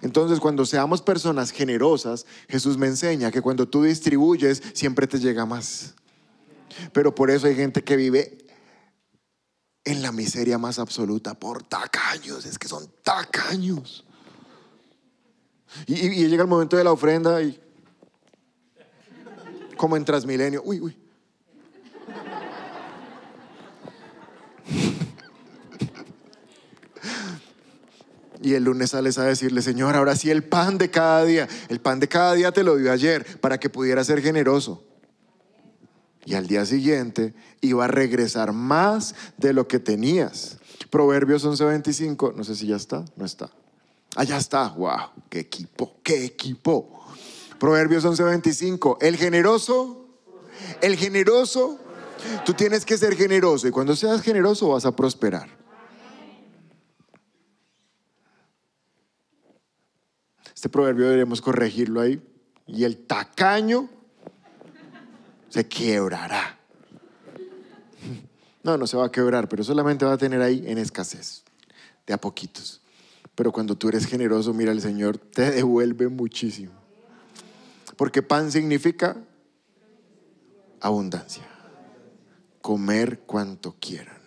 [0.03, 5.47] Entonces, cuando seamos personas generosas, Jesús me enseña que cuando tú distribuyes, siempre te llega
[5.47, 5.95] más.
[6.93, 8.39] Pero por eso hay gente que vive
[9.85, 14.05] en la miseria más absoluta por tacaños, es que son tacaños.
[15.87, 17.59] Y, llega el momento de la ofrenda y
[19.77, 21.02] como en Transmilenio, uy, uy.
[28.43, 31.49] Y el lunes sales a decirle, Señor, ahora sí el pan de cada día.
[31.69, 34.85] El pan de cada día te lo dio ayer para que pudiera ser generoso.
[36.25, 40.59] Y al día siguiente iba a regresar más de lo que tenías.
[40.91, 43.51] Proverbios 11:25, no sé si ya está, no está.
[44.15, 47.01] Allá está, wow, qué equipo, qué equipo.
[47.59, 50.07] Proverbios 11:25, el generoso,
[50.81, 51.79] el generoso
[52.45, 55.62] Tú tienes que ser generoso y cuando seas generoso vas a prosperar.
[60.63, 62.23] Este proverbio deberíamos corregirlo ahí.
[62.69, 63.91] Y el tacaño
[65.49, 66.57] se quebrará.
[68.63, 71.43] No, no se va a quebrar, pero solamente va a tener ahí en escasez,
[72.07, 72.81] de a poquitos.
[73.35, 76.71] Pero cuando tú eres generoso, mira, el Señor te devuelve muchísimo.
[77.97, 79.17] Porque pan significa
[80.79, 81.43] abundancia.
[82.61, 84.23] Comer cuanto quieran.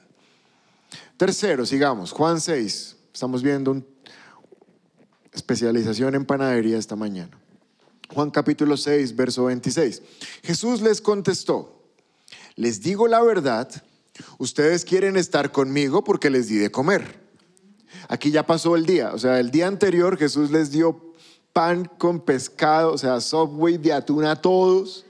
[1.16, 2.98] Tercero, sigamos, Juan 6.
[3.14, 3.84] Estamos viendo una
[5.36, 7.38] especialización en panadería esta mañana.
[8.14, 10.02] Juan capítulo 6, verso 26.
[10.44, 11.84] Jesús les contestó,
[12.56, 13.70] les digo la verdad,
[14.38, 17.20] ustedes quieren estar conmigo porque les di de comer.
[18.08, 21.14] Aquí ya pasó el día, o sea, el día anterior Jesús les dio
[21.52, 25.06] pan con pescado, o sea, subway de atún a todos.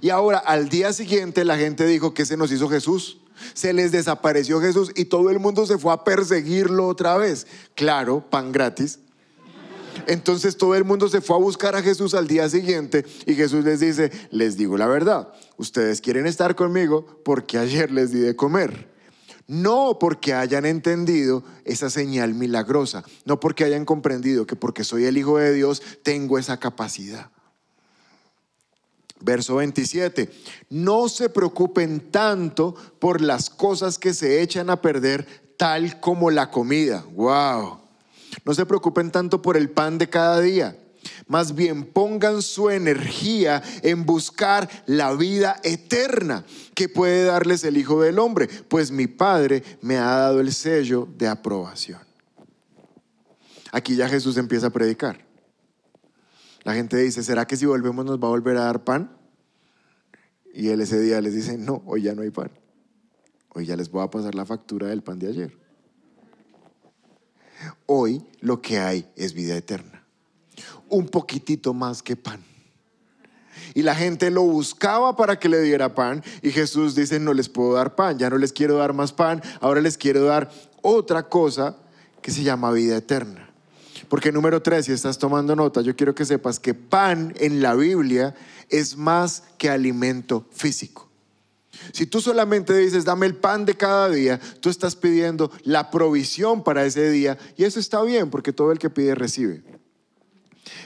[0.00, 3.18] Y ahora al día siguiente la gente dijo, ¿qué se nos hizo Jesús?
[3.54, 7.46] Se les desapareció Jesús y todo el mundo se fue a perseguirlo otra vez.
[7.74, 8.98] Claro, pan gratis.
[10.06, 13.64] Entonces todo el mundo se fue a buscar a Jesús al día siguiente y Jesús
[13.64, 18.36] les dice, les digo la verdad, ustedes quieren estar conmigo porque ayer les di de
[18.36, 18.88] comer.
[19.46, 25.16] No porque hayan entendido esa señal milagrosa, no porque hayan comprendido que porque soy el
[25.16, 27.30] Hijo de Dios tengo esa capacidad.
[29.20, 30.30] Verso 27,
[30.70, 36.50] no se preocupen tanto por las cosas que se echan a perder, tal como la
[36.50, 37.04] comida.
[37.14, 37.87] ¡Wow!
[38.44, 40.76] No se preocupen tanto por el pan de cada día.
[41.26, 48.00] Más bien pongan su energía en buscar la vida eterna que puede darles el Hijo
[48.00, 52.00] del Hombre, pues mi Padre me ha dado el sello de aprobación.
[53.72, 55.24] Aquí ya Jesús empieza a predicar.
[56.64, 59.16] La gente dice, ¿será que si volvemos nos va a volver a dar pan?
[60.52, 62.50] Y él ese día les dice, no, hoy ya no hay pan.
[63.50, 65.67] Hoy ya les voy a pasar la factura del pan de ayer.
[67.86, 70.02] Hoy lo que hay es vida eterna.
[70.88, 72.42] Un poquitito más que pan.
[73.74, 76.22] Y la gente lo buscaba para que le diera pan.
[76.42, 79.42] Y Jesús dice, no les puedo dar pan, ya no les quiero dar más pan,
[79.60, 80.50] ahora les quiero dar
[80.82, 81.76] otra cosa
[82.22, 83.50] que se llama vida eterna.
[84.08, 87.74] Porque número tres, si estás tomando nota, yo quiero que sepas que pan en la
[87.74, 88.34] Biblia
[88.68, 91.07] es más que alimento físico.
[91.92, 96.64] Si tú solamente dices, dame el pan de cada día, tú estás pidiendo la provisión
[96.64, 99.62] para ese día y eso está bien porque todo el que pide recibe.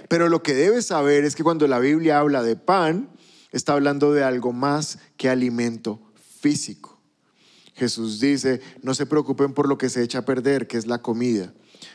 [0.08, 3.10] Pero lo que debes saber es que cuando la Biblia habla de pan,
[3.50, 6.00] está hablando de algo más que alimento
[6.40, 7.00] físico.
[7.74, 10.98] Jesús dice, no se preocupen por lo que se echa a perder, que es la
[11.00, 11.52] comida.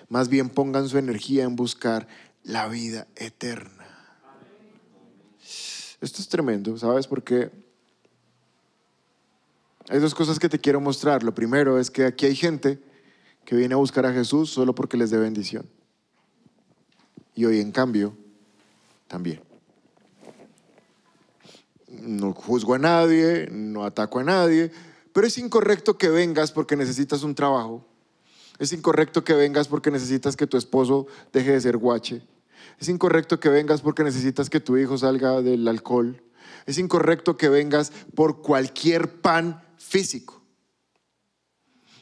[0.09, 2.07] Más bien pongan su energía en buscar
[2.43, 3.85] la vida eterna.
[6.01, 7.07] Esto es tremendo, ¿sabes?
[7.07, 7.51] Porque
[9.89, 11.23] hay dos cosas que te quiero mostrar.
[11.23, 12.79] Lo primero es que aquí hay gente
[13.45, 15.65] que viene a buscar a Jesús solo porque les dé bendición.
[17.33, 18.17] Y hoy, en cambio,
[19.07, 19.41] también.
[21.87, 24.71] No juzgo a nadie, no ataco a nadie,
[25.13, 27.85] pero es incorrecto que vengas porque necesitas un trabajo.
[28.59, 32.27] Es incorrecto que vengas porque necesitas que tu esposo deje de ser guache.
[32.79, 36.21] Es incorrecto que vengas porque necesitas que tu hijo salga del alcohol.
[36.65, 40.41] Es incorrecto que vengas por cualquier pan físico.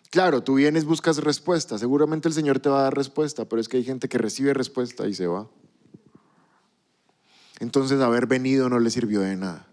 [0.09, 1.77] Claro, tú vienes, buscas respuesta.
[1.77, 4.53] Seguramente el Señor te va a dar respuesta, pero es que hay gente que recibe
[4.53, 5.49] respuesta y se va.
[7.59, 9.67] Entonces haber venido no le sirvió de nada.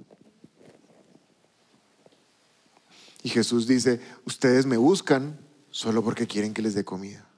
[3.22, 5.38] Y Jesús dice, ustedes me buscan
[5.70, 7.28] solo porque quieren que les dé comida.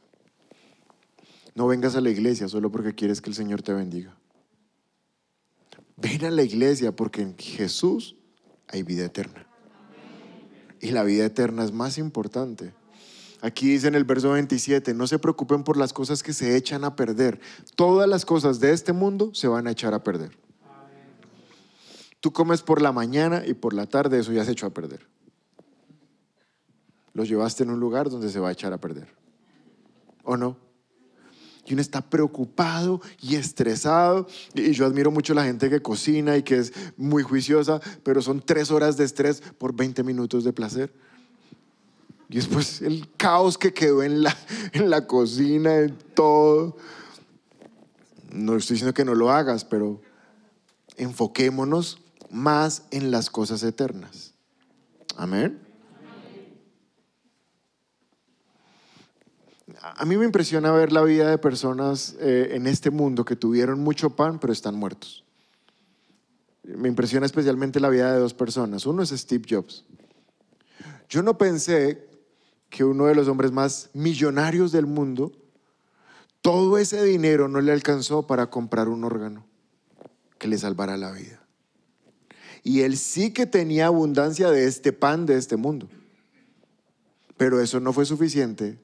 [1.54, 4.16] No vengas a la iglesia solo porque quieres que el Señor te bendiga.
[5.96, 8.16] Ven a la iglesia porque en Jesús
[8.66, 9.43] hay vida eterna
[10.84, 12.74] y la vida eterna es más importante.
[13.40, 16.84] Aquí dice en el verso 27, no se preocupen por las cosas que se echan
[16.84, 17.40] a perder.
[17.74, 20.36] Todas las cosas de este mundo se van a echar a perder.
[22.20, 25.06] Tú comes por la mañana y por la tarde, eso ya se echó a perder.
[27.14, 29.08] Lo llevaste en un lugar donde se va a echar a perder.
[30.22, 30.58] ¿O no?
[31.66, 34.26] Y uno está preocupado y estresado.
[34.54, 38.22] Y yo admiro mucho a la gente que cocina y que es muy juiciosa, pero
[38.22, 40.92] son tres horas de estrés por 20 minutos de placer.
[42.28, 44.36] Y después el caos que quedó en la,
[44.72, 46.76] en la cocina, en todo.
[48.30, 50.00] No estoy diciendo que no lo hagas, pero
[50.96, 52.00] enfoquémonos
[52.30, 54.34] más en las cosas eternas.
[55.16, 55.63] Amén.
[59.82, 63.80] A mí me impresiona ver la vida de personas eh, en este mundo que tuvieron
[63.80, 65.24] mucho pan pero están muertos.
[66.62, 68.86] Me impresiona especialmente la vida de dos personas.
[68.86, 69.84] Uno es Steve Jobs.
[71.08, 72.08] Yo no pensé
[72.70, 75.32] que uno de los hombres más millonarios del mundo,
[76.40, 79.46] todo ese dinero no le alcanzó para comprar un órgano
[80.38, 81.40] que le salvara la vida.
[82.62, 85.88] Y él sí que tenía abundancia de este pan de este mundo.
[87.36, 88.78] Pero eso no fue suficiente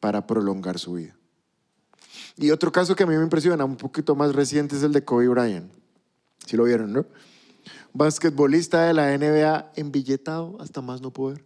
[0.00, 1.16] para prolongar su vida.
[2.36, 5.04] Y otro caso que a mí me impresiona, un poquito más reciente, es el de
[5.04, 5.70] Kobe Bryant.
[6.46, 7.06] Si lo vieron, ¿no?
[7.92, 11.44] Basquetbolista de la NBA, embilletado hasta más no poder.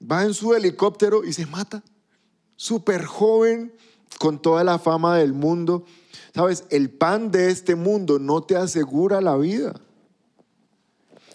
[0.00, 1.82] Va en su helicóptero y se mata.
[2.56, 3.72] Súper joven,
[4.18, 5.84] con toda la fama del mundo.
[6.34, 9.74] Sabes, el pan de este mundo no te asegura la vida.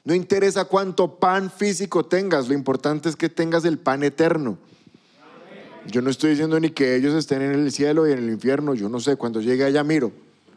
[0.06, 4.58] No interesa cuánto pan físico tengas, lo importante es que tengas el pan eterno.
[5.88, 8.74] Yo no estoy diciendo ni que ellos estén en el cielo y en el infierno,
[8.74, 10.12] yo no sé, cuando llegue allá miro.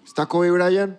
[0.05, 0.99] ¿Está Kobe Bryant?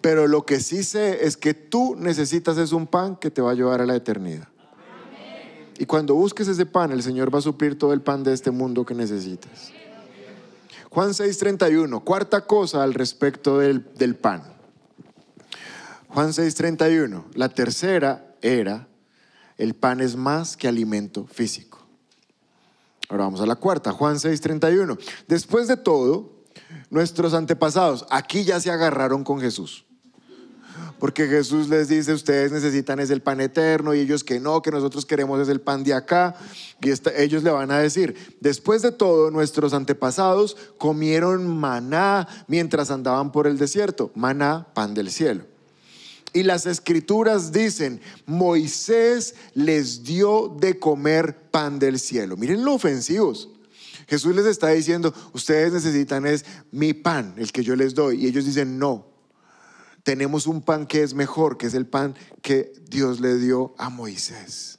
[0.00, 3.52] Pero lo que sí sé es que tú necesitas es un pan que te va
[3.52, 4.48] a llevar a la eternidad.
[5.78, 8.50] Y cuando busques ese pan, el Señor va a suplir todo el pan de este
[8.50, 9.72] mundo que necesitas.
[10.90, 14.42] Juan 6:31, cuarta cosa al respecto del, del pan.
[16.08, 18.86] Juan 6:31, la tercera era,
[19.58, 21.78] el pan es más que alimento físico.
[23.08, 24.98] Ahora vamos a la cuarta, Juan 6:31.
[25.28, 26.30] Después de todo,
[26.90, 29.84] nuestros antepasados aquí ya se agarraron con Jesús.
[30.98, 34.70] Porque Jesús les dice, ustedes necesitan es el pan eterno y ellos que no, que
[34.70, 36.36] nosotros queremos es el pan de acá.
[36.80, 43.32] Y ellos le van a decir, después de todo, nuestros antepasados comieron maná mientras andaban
[43.32, 44.12] por el desierto.
[44.14, 45.51] Maná, pan del cielo.
[46.32, 52.36] Y las escrituras dicen, Moisés les dio de comer pan del cielo.
[52.36, 53.50] Miren lo ofensivos.
[54.08, 58.24] Jesús les está diciendo, ustedes necesitan es mi pan, el que yo les doy.
[58.24, 59.06] Y ellos dicen, no,
[60.02, 63.90] tenemos un pan que es mejor, que es el pan que Dios le dio a
[63.90, 64.78] Moisés.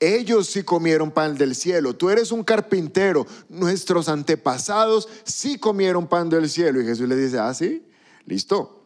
[0.00, 1.94] Ellos sí comieron pan del cielo.
[1.94, 3.24] Tú eres un carpintero.
[3.48, 6.80] Nuestros antepasados sí comieron pan del cielo.
[6.80, 7.86] Y Jesús les dice, ah, sí,
[8.26, 8.81] listo.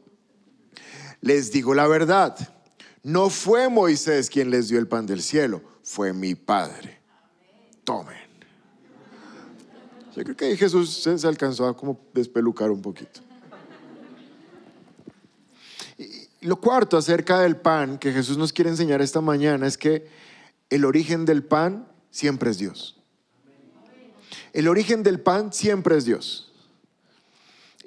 [1.20, 2.36] Les digo la verdad.
[3.02, 7.00] No fue Moisés quien les dio el pan del cielo, fue mi Padre.
[7.84, 8.26] Tomen.
[10.16, 13.20] Yo creo que Jesús se alcanzó a como despelucar un poquito.
[16.40, 20.08] Lo cuarto acerca del pan que Jesús nos quiere enseñar esta mañana es que
[20.70, 23.02] el origen del pan siempre es Dios.
[24.52, 26.45] El origen del pan siempre es Dios.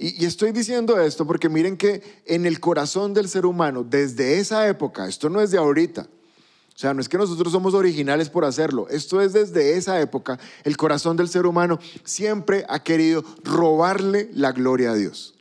[0.01, 4.65] Y, estoy diciendo esto porque miren que en el corazón del ser humano, desde esa
[4.69, 8.45] época, esto no es de ahorita, o sea, no es que nosotros somos originales por
[8.45, 8.87] hacerlo.
[8.87, 10.39] Esto es desde esa época.
[10.63, 15.35] El corazón del ser humano siempre ha querido robarle la gloria a Dios.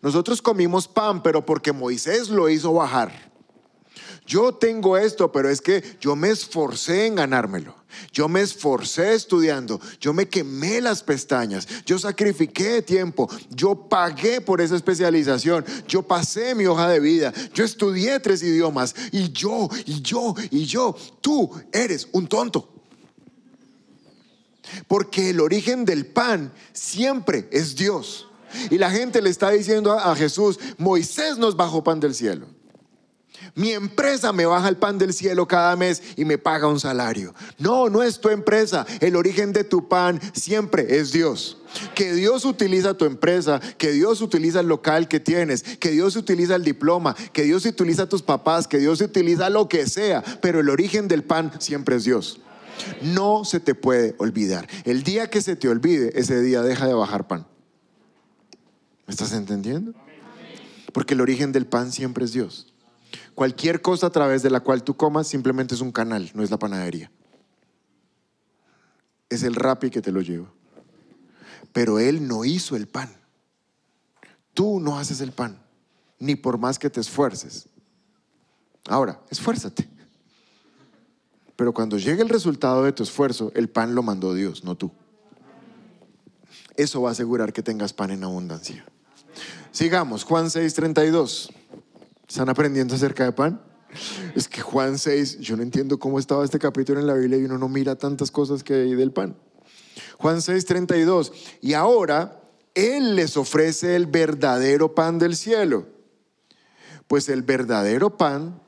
[0.00, 3.27] Nosotros comimos pan, pero porque Moisés lo hizo bajar.
[4.28, 7.74] Yo tengo esto, pero es que yo me esforcé en ganármelo.
[8.12, 14.60] Yo me esforcé estudiando, yo me quemé las pestañas, yo sacrifiqué tiempo, yo pagué por
[14.60, 20.02] esa especialización, yo pasé mi hoja de vida, yo estudié tres idiomas y yo, y
[20.02, 22.68] yo, y yo, tú eres un tonto.
[24.86, 28.28] Porque el origen del pan siempre es Dios.
[28.70, 32.57] Y la gente le está diciendo a, Jesús, Moisés nos bajó pan del cielo.
[33.54, 37.34] Mi empresa me baja el pan del cielo cada mes y me paga un salario.
[37.58, 38.86] No, no es tu empresa.
[39.00, 41.58] El origen de tu pan siempre es Dios.
[41.94, 46.54] Que Dios utiliza tu empresa, que Dios utiliza el local que tienes, que Dios utiliza
[46.54, 50.70] el diploma, que Dios utiliza tus papás, que Dios utiliza lo que sea, pero el
[50.70, 52.40] origen del pan siempre es Dios.
[53.02, 54.68] No se te puede olvidar.
[54.84, 57.46] El día que se te olvide, ese día deja de bajar pan.
[59.06, 59.94] ¿Me estás entendiendo?
[60.92, 62.72] Porque el origen del pan siempre es Dios.
[63.38, 66.50] Cualquier cosa a través de la cual tú comas simplemente es un canal, no es
[66.50, 67.08] la panadería.
[69.28, 70.50] Es el rapi que te lo lleva.
[71.72, 73.08] Pero Él no hizo el pan.
[74.54, 75.56] Tú no haces el pan,
[76.18, 77.68] ni por más que te esfuerces.
[78.88, 79.88] Ahora, esfuérzate.
[81.54, 84.90] Pero cuando llegue el resultado de tu esfuerzo, el pan lo mandó Dios, no tú.
[86.74, 88.84] Eso va a asegurar que tengas pan en abundancia.
[89.70, 91.50] Sigamos, Juan 6:32.
[92.28, 93.60] ¿Están aprendiendo acerca de pan?
[94.34, 97.44] Es que Juan 6, yo no entiendo cómo estaba este capítulo en la Biblia y
[97.44, 99.34] uno no mira tantas cosas que hay del pan.
[100.18, 101.32] Juan 6:32.
[101.62, 102.42] Y ahora
[102.74, 105.86] Él les ofrece el verdadero pan del cielo.
[107.06, 108.60] Pues el verdadero pan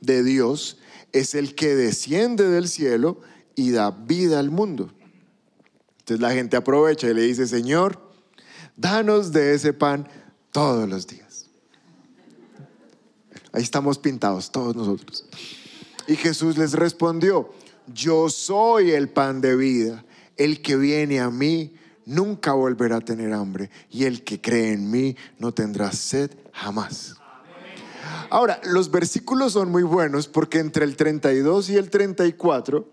[0.00, 0.78] de Dios
[1.12, 3.20] es el que desciende del cielo
[3.54, 4.92] y da vida al mundo.
[6.00, 8.00] Entonces la gente aprovecha y le dice, Señor,
[8.76, 10.08] danos de ese pan
[10.50, 11.31] todos los días.
[13.52, 15.26] Ahí estamos pintados, todos nosotros.
[16.06, 17.50] Y Jesús les respondió,
[17.86, 20.04] yo soy el pan de vida.
[20.36, 21.74] El que viene a mí
[22.06, 23.70] nunca volverá a tener hambre.
[23.90, 27.16] Y el que cree en mí no tendrá sed jamás.
[28.30, 32.90] Ahora, los versículos son muy buenos porque entre el 32 y el 34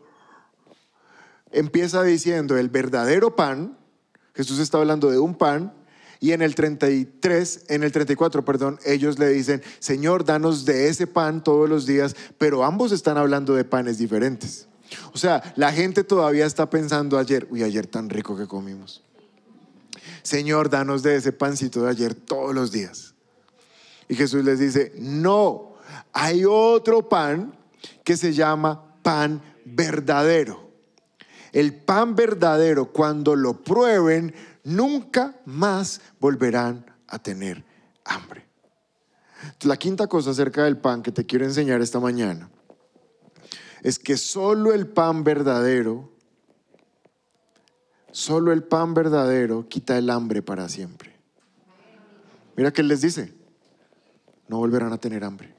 [1.52, 3.78] empieza diciendo el verdadero pan.
[4.34, 5.74] Jesús está hablando de un pan
[6.20, 11.08] y en el 33, en el 34, perdón, ellos le dicen, Señor, danos de ese
[11.08, 14.68] pan todos los días, pero ambos están hablando de panes diferentes.
[15.14, 19.04] O sea, la gente todavía está pensando ayer, uy, ayer tan rico que comimos.
[20.24, 23.14] Señor, danos de ese pancito de ayer todos los días.
[24.10, 25.76] Y Jesús les dice, no,
[26.12, 27.56] hay otro pan
[28.04, 30.70] que se llama pan verdadero.
[31.52, 37.64] El pan verdadero, cuando lo prueben, nunca más volverán a tener
[38.06, 38.46] hambre.
[39.62, 42.50] La quinta cosa acerca del pan que te quiero enseñar esta mañana
[43.82, 46.12] es que solo el pan verdadero,
[48.12, 51.18] solo el pan verdadero quita el hambre para siempre.
[52.58, 53.34] Mira que él les dice,
[54.50, 55.56] no volverán a tener hambre.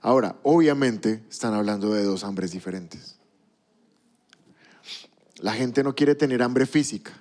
[0.00, 3.19] Ahora, obviamente están hablando de dos hambres diferentes.
[5.40, 7.12] La gente no quiere tener hambre física.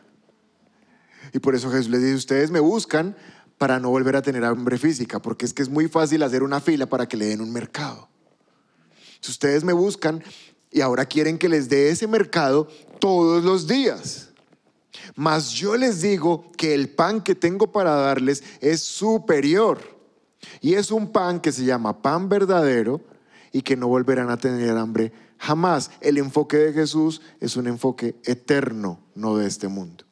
[1.34, 3.15] Y por eso Jesús les dice, ustedes me buscan
[3.57, 6.59] para no volver a tener hambre física, porque es que es muy fácil hacer una
[6.59, 8.09] fila para que le den un mercado.
[9.20, 10.24] Si ustedes me buscan
[10.72, 12.67] y ahora quieren que les dé ese mercado
[12.99, 14.30] todos los días.
[15.15, 19.80] Mas yo les digo que el pan que tengo para darles es superior.
[20.61, 23.01] Y es un pan que se llama pan verdadero
[23.51, 28.20] y que no volverán a tener hambre Jamás el enfoque de Jesús es un enfoque
[28.26, 30.04] eterno, no de este mundo.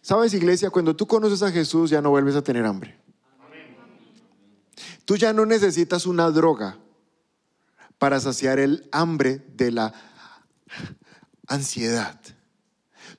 [0.00, 0.70] ¿Sabes, iglesia?
[0.70, 2.98] Cuando tú conoces a Jesús ya no vuelves a tener hambre.
[5.04, 6.78] Tú ya no necesitas una droga
[7.98, 9.92] para saciar el hambre de la
[11.46, 12.18] ansiedad.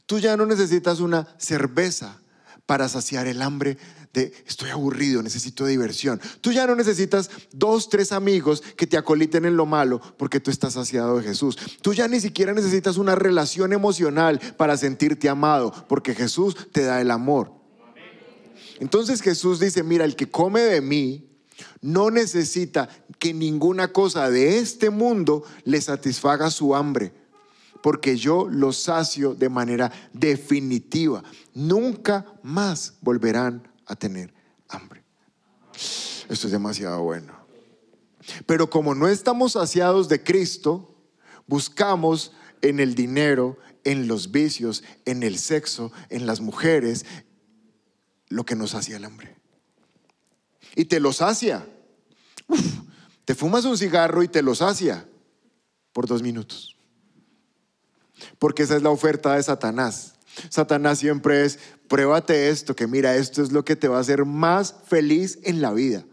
[0.06, 2.22] Tú ya no necesitas una cerveza
[2.66, 3.78] para saciar el hambre
[4.14, 6.20] estoy aburrido, necesito diversión.
[6.41, 10.51] Tú ya no necesitas dos, tres amigos que te acoliten en lo malo porque tú
[10.51, 11.58] estás saciado de Jesús.
[11.82, 17.01] Tú ya ni siquiera necesitas una relación emocional para sentirte amado porque Jesús te da
[17.01, 17.51] el amor.
[18.80, 21.28] Entonces Jesús dice, mira, el que come de mí
[21.82, 27.14] no necesita que ninguna cosa de este mundo le satisfaga su hambre
[27.82, 31.24] porque yo los sacio de manera definitiva.
[31.53, 34.34] Nunca más volverán a tener
[34.68, 35.04] hambre.
[36.30, 37.34] Esto es demasiado bueno.
[38.46, 40.96] Pero como no estamos saciados de Cristo,
[41.48, 47.06] buscamos en el dinero, en los vicios, en el sexo, en las mujeres,
[48.28, 49.38] lo que nos sacia el hambre.
[50.76, 51.66] Y te lo sacia.
[53.26, 55.08] te fumas un cigarro y te lo sacia
[55.94, 56.76] por dos minutos.
[58.40, 60.14] Porque esa es la oferta de Satanás.
[60.50, 64.26] Satanás siempre es, pruébate esto, que mira, esto es lo que te va a hacer
[64.26, 66.06] más feliz en la vida.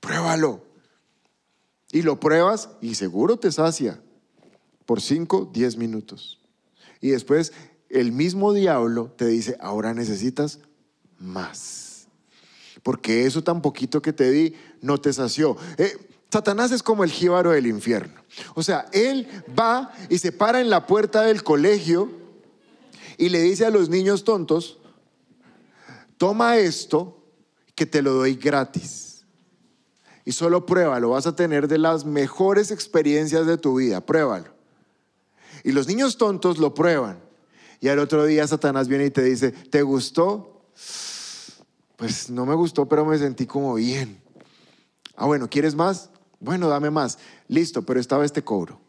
[0.00, 0.64] Pruébalo.
[1.92, 4.00] Y lo pruebas y seguro te sacia
[4.84, 6.40] por 5, 10 minutos.
[7.00, 7.52] Y después
[7.88, 10.58] el mismo diablo te dice, ahora necesitas
[11.18, 12.08] más.
[12.82, 15.56] Porque eso tan poquito que te di no te sació.
[15.78, 15.96] Eh,
[16.30, 18.20] Satanás es como el jíbaro del infierno.
[18.54, 22.10] O sea, él va y se para en la puerta del colegio
[23.16, 24.78] y le dice a los niños tontos,
[26.18, 27.22] toma esto
[27.74, 29.24] que te lo doy gratis.
[30.24, 34.54] Y solo pruébalo, vas a tener de las mejores experiencias de tu vida, pruébalo.
[35.64, 37.18] Y los niños tontos lo prueban.
[37.80, 40.62] Y al otro día Satanás viene y te dice, ¿te gustó?
[41.96, 44.20] Pues no me gustó, pero me sentí como bien.
[45.16, 46.10] Ah, bueno, ¿quieres más?
[46.40, 47.18] Bueno, dame más.
[47.48, 48.80] Listo, pero esta vez te cobro.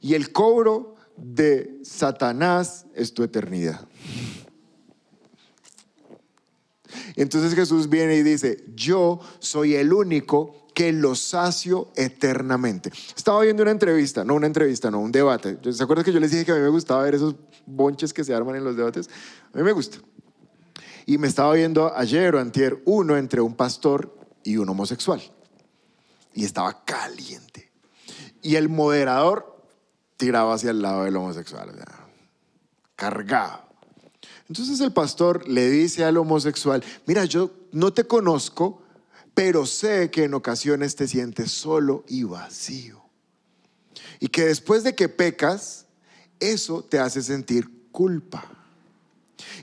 [0.00, 3.86] Y el cobro de Satanás es tu eternidad.
[7.16, 12.92] Entonces Jesús viene y dice, yo soy el único que lo sacio eternamente.
[13.16, 15.58] Estaba viendo una entrevista, no una entrevista, no un debate.
[15.72, 18.22] ¿Se acuerdan que yo les dije que a mí me gustaba ver esos bonches que
[18.22, 19.08] se arman en los debates?
[19.54, 19.96] A mí me gusta.
[21.06, 24.14] Y me estaba viendo ayer o antier uno entre un pastor
[24.44, 25.22] y un homosexual.
[26.34, 27.72] Y estaba caliente.
[28.42, 29.64] Y el moderador
[30.18, 31.70] tiraba hacia el lado del homosexual,
[32.96, 33.65] cargado.
[34.48, 38.82] Entonces el pastor le dice al homosexual, mira, yo no te conozco,
[39.34, 43.02] pero sé que en ocasiones te sientes solo y vacío.
[44.20, 45.86] Y que después de que pecas,
[46.40, 48.44] eso te hace sentir culpa.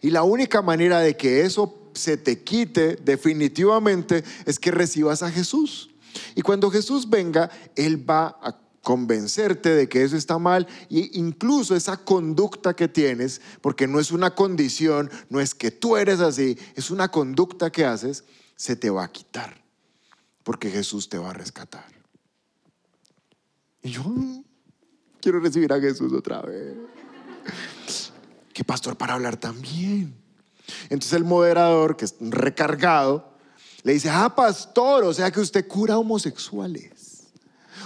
[0.01, 5.31] Y la única manera de que eso se te quite definitivamente es que recibas a
[5.31, 5.89] Jesús.
[6.35, 11.75] Y cuando Jesús venga, Él va a convencerte de que eso está mal e incluso
[11.75, 16.59] esa conducta que tienes, porque no es una condición, no es que tú eres así,
[16.75, 18.25] es una conducta que haces,
[18.55, 19.63] se te va a quitar,
[20.43, 21.87] porque Jesús te va a rescatar.
[23.81, 24.43] Y yo mm,
[25.19, 26.75] quiero recibir a Jesús otra vez.
[28.53, 30.13] ¿Qué pastor para hablar también?
[30.83, 33.33] Entonces el moderador, que es recargado,
[33.83, 36.92] le dice, ah, pastor, o sea que usted cura homosexuales.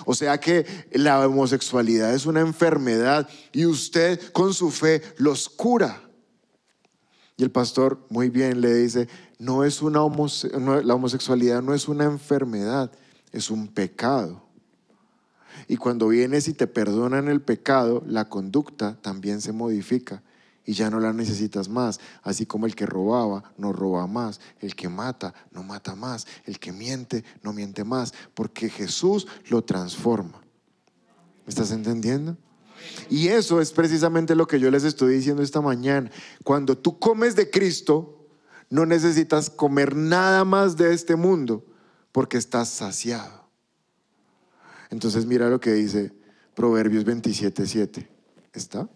[0.10, 6.02] O sea que la homosexualidad es una enfermedad y usted con su fe los cura.
[7.36, 12.06] Y el pastor muy bien le dice, no es una la homosexualidad no es una
[12.06, 12.90] enfermedad,
[13.34, 14.46] es un pecado.
[15.68, 20.24] Y cuando vienes y te perdonan el pecado, la conducta también se modifica
[20.68, 22.00] y ya no la necesitas más.
[22.22, 26.60] Así como el que robaba no roba más, el que mata no mata más, el
[26.60, 30.42] que miente no miente más, porque Jesús lo transforma.
[31.46, 32.38] ¿Me estás entendiendo?
[33.10, 36.12] Y eso es precisamente lo que yo les estoy diciendo esta mañana.
[36.44, 38.28] Cuando tú comes de Cristo,
[38.70, 41.66] no necesitas comer nada más de este mundo,
[42.12, 43.48] porque estás saciado.
[44.90, 46.12] Entonces mira lo que dice
[46.56, 48.06] Proverbios 27.7.
[48.52, 48.90] ¿Está?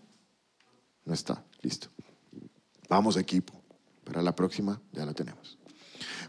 [1.05, 1.45] No está.
[1.61, 1.87] Listo.
[2.89, 3.53] Vamos equipo.
[4.03, 5.57] Para la próxima ya la tenemos.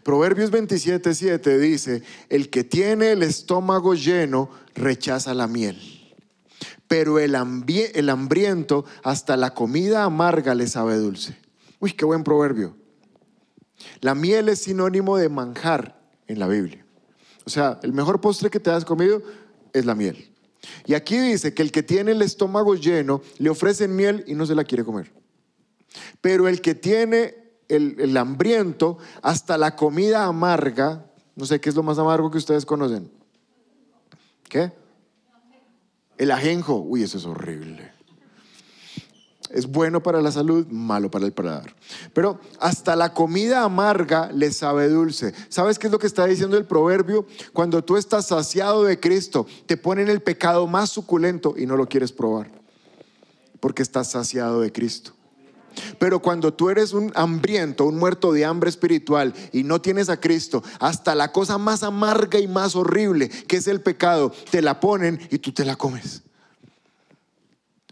[0.03, 5.79] Proverbios 27, 7 dice, el que tiene el estómago lleno rechaza la miel,
[6.89, 7.37] pero el,
[7.95, 11.37] el hambriento hasta la comida amarga le sabe dulce.
[11.79, 12.77] Uy, qué buen proverbio.
[14.01, 16.85] La miel es sinónimo de manjar en la Biblia.
[17.45, 19.23] O sea, el mejor postre que te has comido
[19.73, 20.33] es la miel.
[20.87, 24.47] Y aquí dice que el que tiene el estómago lleno le ofrecen miel y no
[24.47, 25.13] se la quiere comer.
[26.23, 31.05] Pero el que tiene el, hambriento, hasta la comida amarga,
[31.37, 33.11] no sé qué es lo más amargo que ustedes conocen.
[34.49, 34.73] ¿Qué?
[36.19, 36.77] El ajenjo.
[36.77, 37.91] Uy, eso es horrible.
[39.51, 41.75] Es bueno para la salud, malo para el paladar.
[42.15, 45.35] Pero hasta la comida amarga le sabe dulce.
[45.49, 47.27] ¿Sabes qué es lo que está diciendo el proverbio?
[47.53, 51.89] Cuando tú estás saciado de Cristo, te ponen el pecado más suculento y no lo
[51.89, 52.51] quieres probar.
[53.61, 55.13] Porque estás saciado de Cristo.
[55.99, 60.21] Pero cuando tú eres un hambriento, un muerto de hambre espiritual y no tienes a
[60.21, 64.81] Cristo, hasta la cosa más amarga y más horrible, que es el pecado, te la
[64.81, 66.23] ponen y tú te la comes.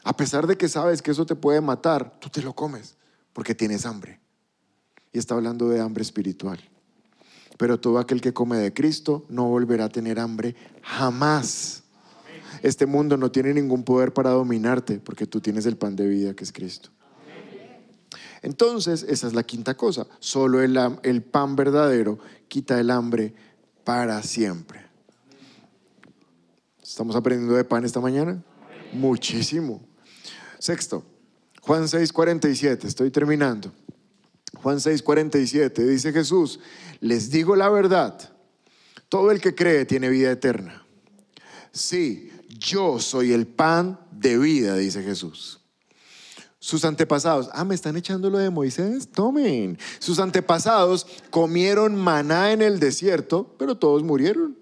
[0.03, 2.97] A pesar de que sabes que eso te puede matar, tú te lo comes
[3.33, 4.21] porque tienes hambre.
[5.13, 6.61] Y está hablando de hambre espiritual.
[7.59, 11.83] Pero todo aquel que come de Cristo no volverá a tener hambre jamás.
[12.63, 16.35] Este mundo no tiene ningún poder para dominarte porque tú tienes el pan de vida
[16.35, 16.91] que es Cristo.
[18.43, 20.07] Entonces, esa es la quinta cosa.
[20.19, 22.19] Solo el, pan verdadero
[22.49, 23.35] quita el hambre
[23.85, 24.81] para siempre.
[26.83, 28.43] ¿Estamos aprendiendo de pan esta mañana?
[28.93, 29.81] Muchísimo.
[30.59, 31.05] Sexto,
[31.63, 33.73] Juan 6:47, estoy terminando.
[34.63, 36.61] Juan 6:47 dice Jesús,
[37.01, 38.19] les digo la verdad,
[39.09, 40.85] todo el que cree tiene vida eterna.
[41.73, 45.60] Sí, yo soy el pan de vida, dice Jesús.
[46.63, 49.79] Sus antepasados, ah, me están echando lo de Moisés, tomen.
[49.99, 54.59] Sus antepasados comieron maná en el desierto, pero todos murieron.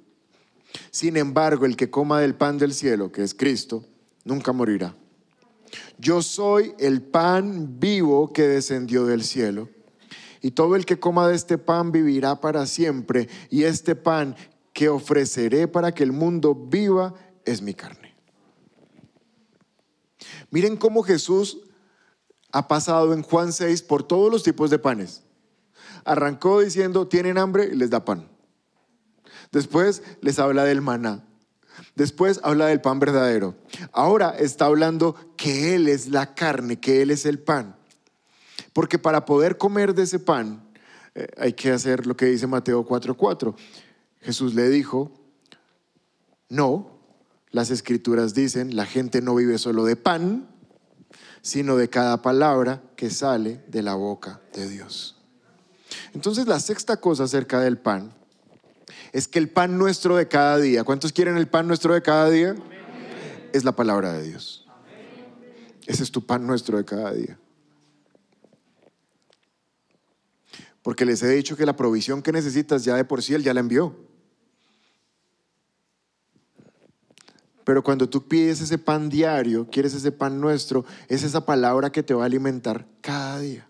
[0.92, 3.84] Sin embargo, el que coma del pan del cielo, que es Cristo,
[4.24, 4.94] nunca morirá.
[5.98, 9.68] Yo soy el pan vivo que descendió del cielo.
[10.40, 13.28] Y todo el que coma de este pan vivirá para siempre.
[13.50, 14.36] Y este pan
[14.72, 17.12] que ofreceré para que el mundo viva
[17.44, 18.14] es mi carne.
[20.50, 21.58] Miren cómo Jesús
[22.52, 25.22] ha pasado en Juan 6 por todos los tipos de panes.
[26.04, 28.28] Arrancó diciendo, tienen hambre y les da pan.
[29.52, 31.24] Después les habla del maná.
[31.94, 33.54] Después habla del pan verdadero.
[33.92, 37.76] Ahora está hablando que Él es la carne, que Él es el pan.
[38.72, 40.62] Porque para poder comer de ese pan
[41.14, 43.54] eh, hay que hacer lo que dice Mateo 4:4.
[44.20, 45.12] Jesús le dijo,
[46.48, 46.98] no,
[47.50, 50.48] las escrituras dicen, la gente no vive solo de pan,
[51.42, 55.16] sino de cada palabra que sale de la boca de Dios.
[56.14, 58.12] Entonces la sexta cosa acerca del pan
[59.12, 62.28] es que el pan nuestro de cada día, ¿cuántos quieren el pan nuestro de cada
[62.28, 62.54] día?
[63.52, 64.66] Es la palabra de Dios.
[65.86, 67.38] Ese es tu pan nuestro de cada día.
[70.82, 73.54] Porque les he dicho que la provisión que necesitas ya de por sí Él ya
[73.54, 74.07] la envió.
[77.68, 82.02] Pero cuando tú pides ese pan diario, quieres ese pan nuestro, es esa palabra que
[82.02, 83.68] te va a alimentar cada día.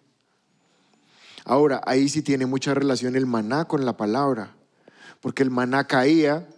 [1.45, 4.55] Ahora, ahí sí tiene mucha relación el maná con la palabra,
[5.21, 6.49] porque el maná caía,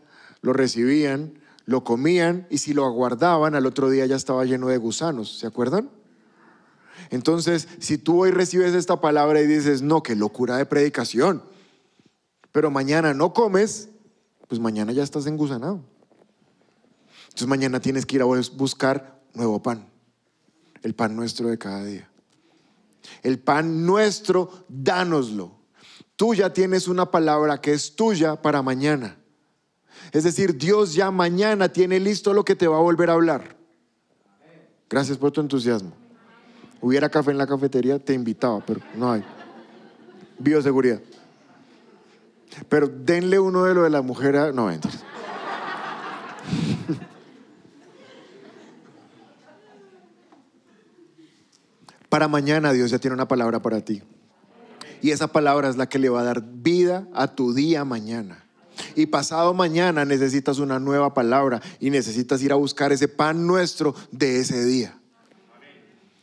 [0.43, 1.33] lo recibían,
[1.65, 5.47] lo comían y si lo aguardaban al otro día ya estaba lleno de gusanos, ¿se
[5.47, 5.89] acuerdan?
[7.09, 11.43] Entonces, si tú hoy recibes esta palabra y dices, no, qué locura de predicación,
[12.53, 13.89] pero mañana no comes,
[14.47, 15.83] pues mañana ya estás engusanado.
[17.41, 19.89] Entonces mañana tienes que ir a buscar nuevo pan,
[20.83, 22.07] el pan nuestro de cada día.
[23.23, 25.51] El pan nuestro, dánoslo.
[26.17, 29.17] Tú ya tienes una palabra que es tuya para mañana.
[30.13, 33.57] Es decir, Dios ya mañana tiene listo lo que te va a volver a hablar.
[34.91, 35.95] Gracias por tu entusiasmo.
[36.83, 39.25] Hubiera café en la cafetería, te invitaba, pero no hay.
[40.39, 41.01] Bioseguridad.
[42.69, 44.53] Pero denle uno de lo de la mujer a...
[44.53, 45.03] No, entonces.
[52.11, 54.03] Para mañana Dios ya tiene una palabra para ti.
[55.01, 58.45] Y esa palabra es la que le va a dar vida a tu día mañana.
[58.97, 63.95] Y pasado mañana necesitas una nueva palabra y necesitas ir a buscar ese pan nuestro
[64.11, 64.99] de ese día.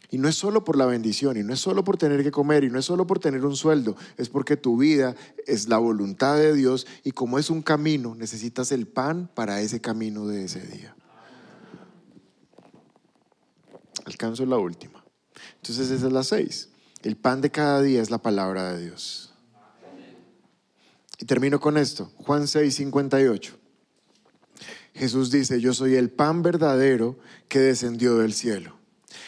[0.09, 2.63] Y no es solo por la bendición, y no es solo por tener que comer,
[2.63, 5.15] y no es solo por tener un sueldo, es porque tu vida
[5.45, 9.81] es la voluntad de Dios y como es un camino, necesitas el pan para ese
[9.81, 10.95] camino de ese día.
[14.05, 14.96] Alcanzo la última.
[15.57, 16.69] Entonces esa es la seis.
[17.03, 19.33] El pan de cada día es la palabra de Dios.
[21.19, 22.11] Y termino con esto.
[22.17, 23.53] Juan 6, 58.
[24.93, 27.17] Jesús dice, yo soy el pan verdadero
[27.47, 28.77] que descendió del cielo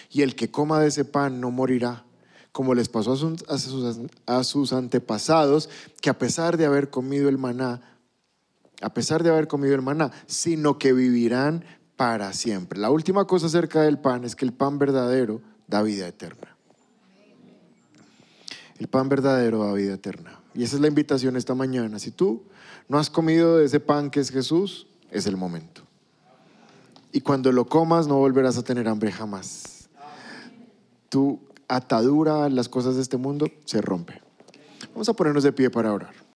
[0.09, 2.05] y el que coma de ese pan no morirá,
[2.51, 3.13] como les pasó
[4.27, 5.69] a sus, antepasados,
[6.01, 7.81] que a pesar de haber comido el maná,
[8.81, 11.63] a pesar de haber comido el maná, sino que vivirán
[11.95, 12.79] para siempre.
[12.79, 16.55] La última cosa acerca del pan es que el pan verdadero da vida eterna.
[18.77, 20.39] El pan verdadero da vida eterna.
[20.53, 21.99] Y esa es la invitación esta mañana.
[21.99, 22.43] Si tú
[22.87, 25.81] no has comido de ese pan que es Jesús, es el momento.
[27.11, 29.79] Y cuando lo comas no volverás a tener hambre jamás
[31.09, 34.21] tu atadura a las cosas de este mundo se rompe.
[34.93, 36.13] Vamos a ponernos de pie para orar.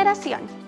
[0.00, 0.60] generación